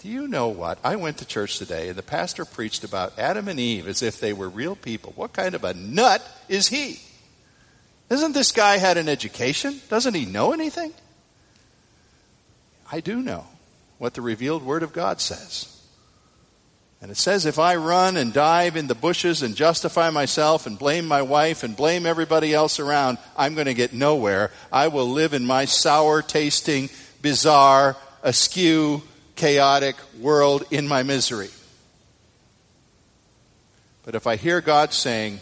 do 0.00 0.08
you 0.08 0.28
know 0.28 0.48
what? 0.48 0.78
I 0.84 0.96
went 0.96 1.18
to 1.18 1.24
church 1.24 1.58
today 1.58 1.88
and 1.88 1.96
the 1.96 2.02
pastor 2.02 2.44
preached 2.44 2.84
about 2.84 3.18
Adam 3.18 3.48
and 3.48 3.58
Eve 3.58 3.88
as 3.88 4.02
if 4.02 4.20
they 4.20 4.32
were 4.32 4.50
real 4.50 4.76
people. 4.76 5.12
What 5.16 5.32
kind 5.32 5.54
of 5.54 5.64
a 5.64 5.72
nut 5.72 6.22
is 6.48 6.68
he? 6.68 7.00
Isn't 8.12 8.32
this 8.32 8.52
guy 8.52 8.76
had 8.76 8.98
an 8.98 9.08
education? 9.08 9.80
Doesn't 9.88 10.12
he 10.12 10.26
know 10.26 10.52
anything? 10.52 10.92
I 12.90 13.00
do 13.00 13.22
know 13.22 13.46
what 13.96 14.12
the 14.12 14.20
revealed 14.20 14.62
Word 14.62 14.82
of 14.82 14.92
God 14.92 15.18
says. 15.18 15.68
And 17.00 17.10
it 17.10 17.16
says, 17.16 17.46
if 17.46 17.58
I 17.58 17.76
run 17.76 18.18
and 18.18 18.30
dive 18.30 18.76
in 18.76 18.86
the 18.86 18.94
bushes 18.94 19.42
and 19.42 19.56
justify 19.56 20.10
myself 20.10 20.66
and 20.66 20.78
blame 20.78 21.06
my 21.08 21.22
wife 21.22 21.62
and 21.62 21.74
blame 21.74 22.04
everybody 22.04 22.52
else 22.52 22.78
around, 22.78 23.16
I'm 23.34 23.54
going 23.54 23.66
to 23.66 23.74
get 23.74 23.94
nowhere. 23.94 24.50
I 24.70 24.88
will 24.88 25.08
live 25.08 25.32
in 25.32 25.46
my 25.46 25.64
sour 25.64 26.20
tasting, 26.20 26.90
bizarre, 27.22 27.96
askew, 28.22 29.02
chaotic 29.36 29.96
world 30.20 30.64
in 30.70 30.86
my 30.86 31.02
misery. 31.02 31.48
But 34.04 34.14
if 34.14 34.26
I 34.26 34.36
hear 34.36 34.60
God 34.60 34.92
saying, 34.92 35.40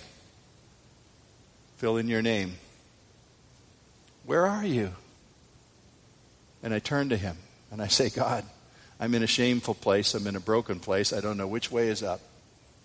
fill 1.78 1.96
in 1.96 2.06
your 2.06 2.22
name, 2.22 2.59
where 4.30 4.46
are 4.46 4.64
you? 4.64 4.92
And 6.62 6.72
I 6.72 6.78
turn 6.78 7.08
to 7.08 7.16
Him 7.16 7.36
and 7.72 7.82
I 7.82 7.88
say, 7.88 8.10
God, 8.10 8.44
I'm 9.00 9.12
in 9.16 9.24
a 9.24 9.26
shameful 9.26 9.74
place. 9.74 10.14
I'm 10.14 10.24
in 10.28 10.36
a 10.36 10.40
broken 10.40 10.78
place. 10.78 11.12
I 11.12 11.20
don't 11.20 11.36
know 11.36 11.48
which 11.48 11.72
way 11.72 11.88
is 11.88 12.00
up 12.00 12.20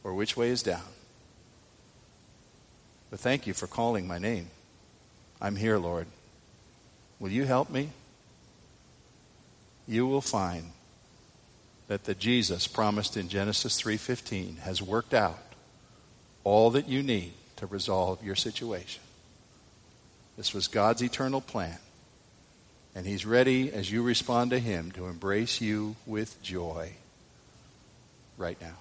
or 0.03 0.15
which 0.15 0.36
way 0.36 0.49
is 0.49 0.63
down. 0.63 0.81
But 3.12 3.19
thank 3.19 3.45
you 3.45 3.53
for 3.53 3.67
calling 3.67 4.08
my 4.08 4.17
name. 4.17 4.47
I'm 5.39 5.55
here, 5.55 5.77
Lord. 5.77 6.08
Will 7.19 7.29
you 7.29 7.43
help 7.43 7.69
me? 7.69 7.89
You 9.88 10.08
will 10.08 10.21
find 10.21 10.71
that 11.89 12.05
the 12.05 12.15
Jesus 12.15 12.65
promised 12.65 13.17
in 13.17 13.29
Genesis 13.29 13.79
3:15 13.79 14.62
has 14.62 14.81
worked 14.81 15.13
out 15.13 15.53
all 16.43 16.71
that 16.71 16.88
you 16.88 17.03
need 17.03 17.34
to 17.58 17.67
resolve 17.67 18.23
your 18.23 18.36
situation. 18.36 19.04
This 20.37 20.53
was 20.53 20.67
God's 20.67 21.01
eternal 21.01 21.41
plan. 21.41 21.77
And 22.93 23.05
He's 23.05 23.25
ready, 23.25 23.71
as 23.71 23.91
you 23.91 24.03
respond 24.03 24.51
to 24.51 24.59
Him, 24.59 24.91
to 24.91 25.07
embrace 25.07 25.61
you 25.61 25.95
with 26.05 26.41
joy 26.41 26.93
right 28.37 28.59
now. 28.61 28.75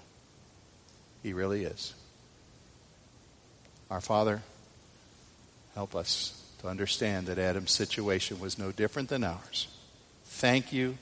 He 1.22 1.32
really 1.32 1.64
is. 1.64 1.94
Our 3.90 4.00
Father, 4.00 4.42
help 5.74 5.94
us 5.94 6.40
to 6.60 6.68
understand 6.68 7.26
that 7.26 7.38
Adam's 7.38 7.72
situation 7.72 8.40
was 8.40 8.58
no 8.58 8.72
different 8.72 9.08
than 9.08 9.24
ours. 9.24 9.68
Thank 10.24 10.72
you 10.72 10.96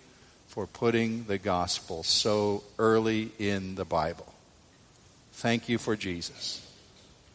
for 0.48 0.66
putting 0.66 1.24
the 1.24 1.38
gospel 1.38 2.02
so 2.02 2.62
early 2.78 3.30
in 3.38 3.74
the 3.74 3.84
Bible. 3.84 4.32
Thank 5.32 5.68
you 5.68 5.78
for 5.78 5.96
Jesus 5.96 6.66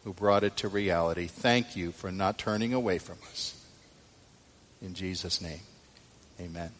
who 0.08 0.14
brought 0.14 0.42
it 0.42 0.56
to 0.56 0.68
reality. 0.68 1.26
Thank 1.26 1.76
you 1.76 1.92
for 1.92 2.10
not 2.10 2.38
turning 2.38 2.72
away 2.72 2.96
from 2.96 3.18
us. 3.30 3.54
In 4.80 4.94
Jesus' 4.94 5.42
name, 5.42 5.60
amen. 6.40 6.70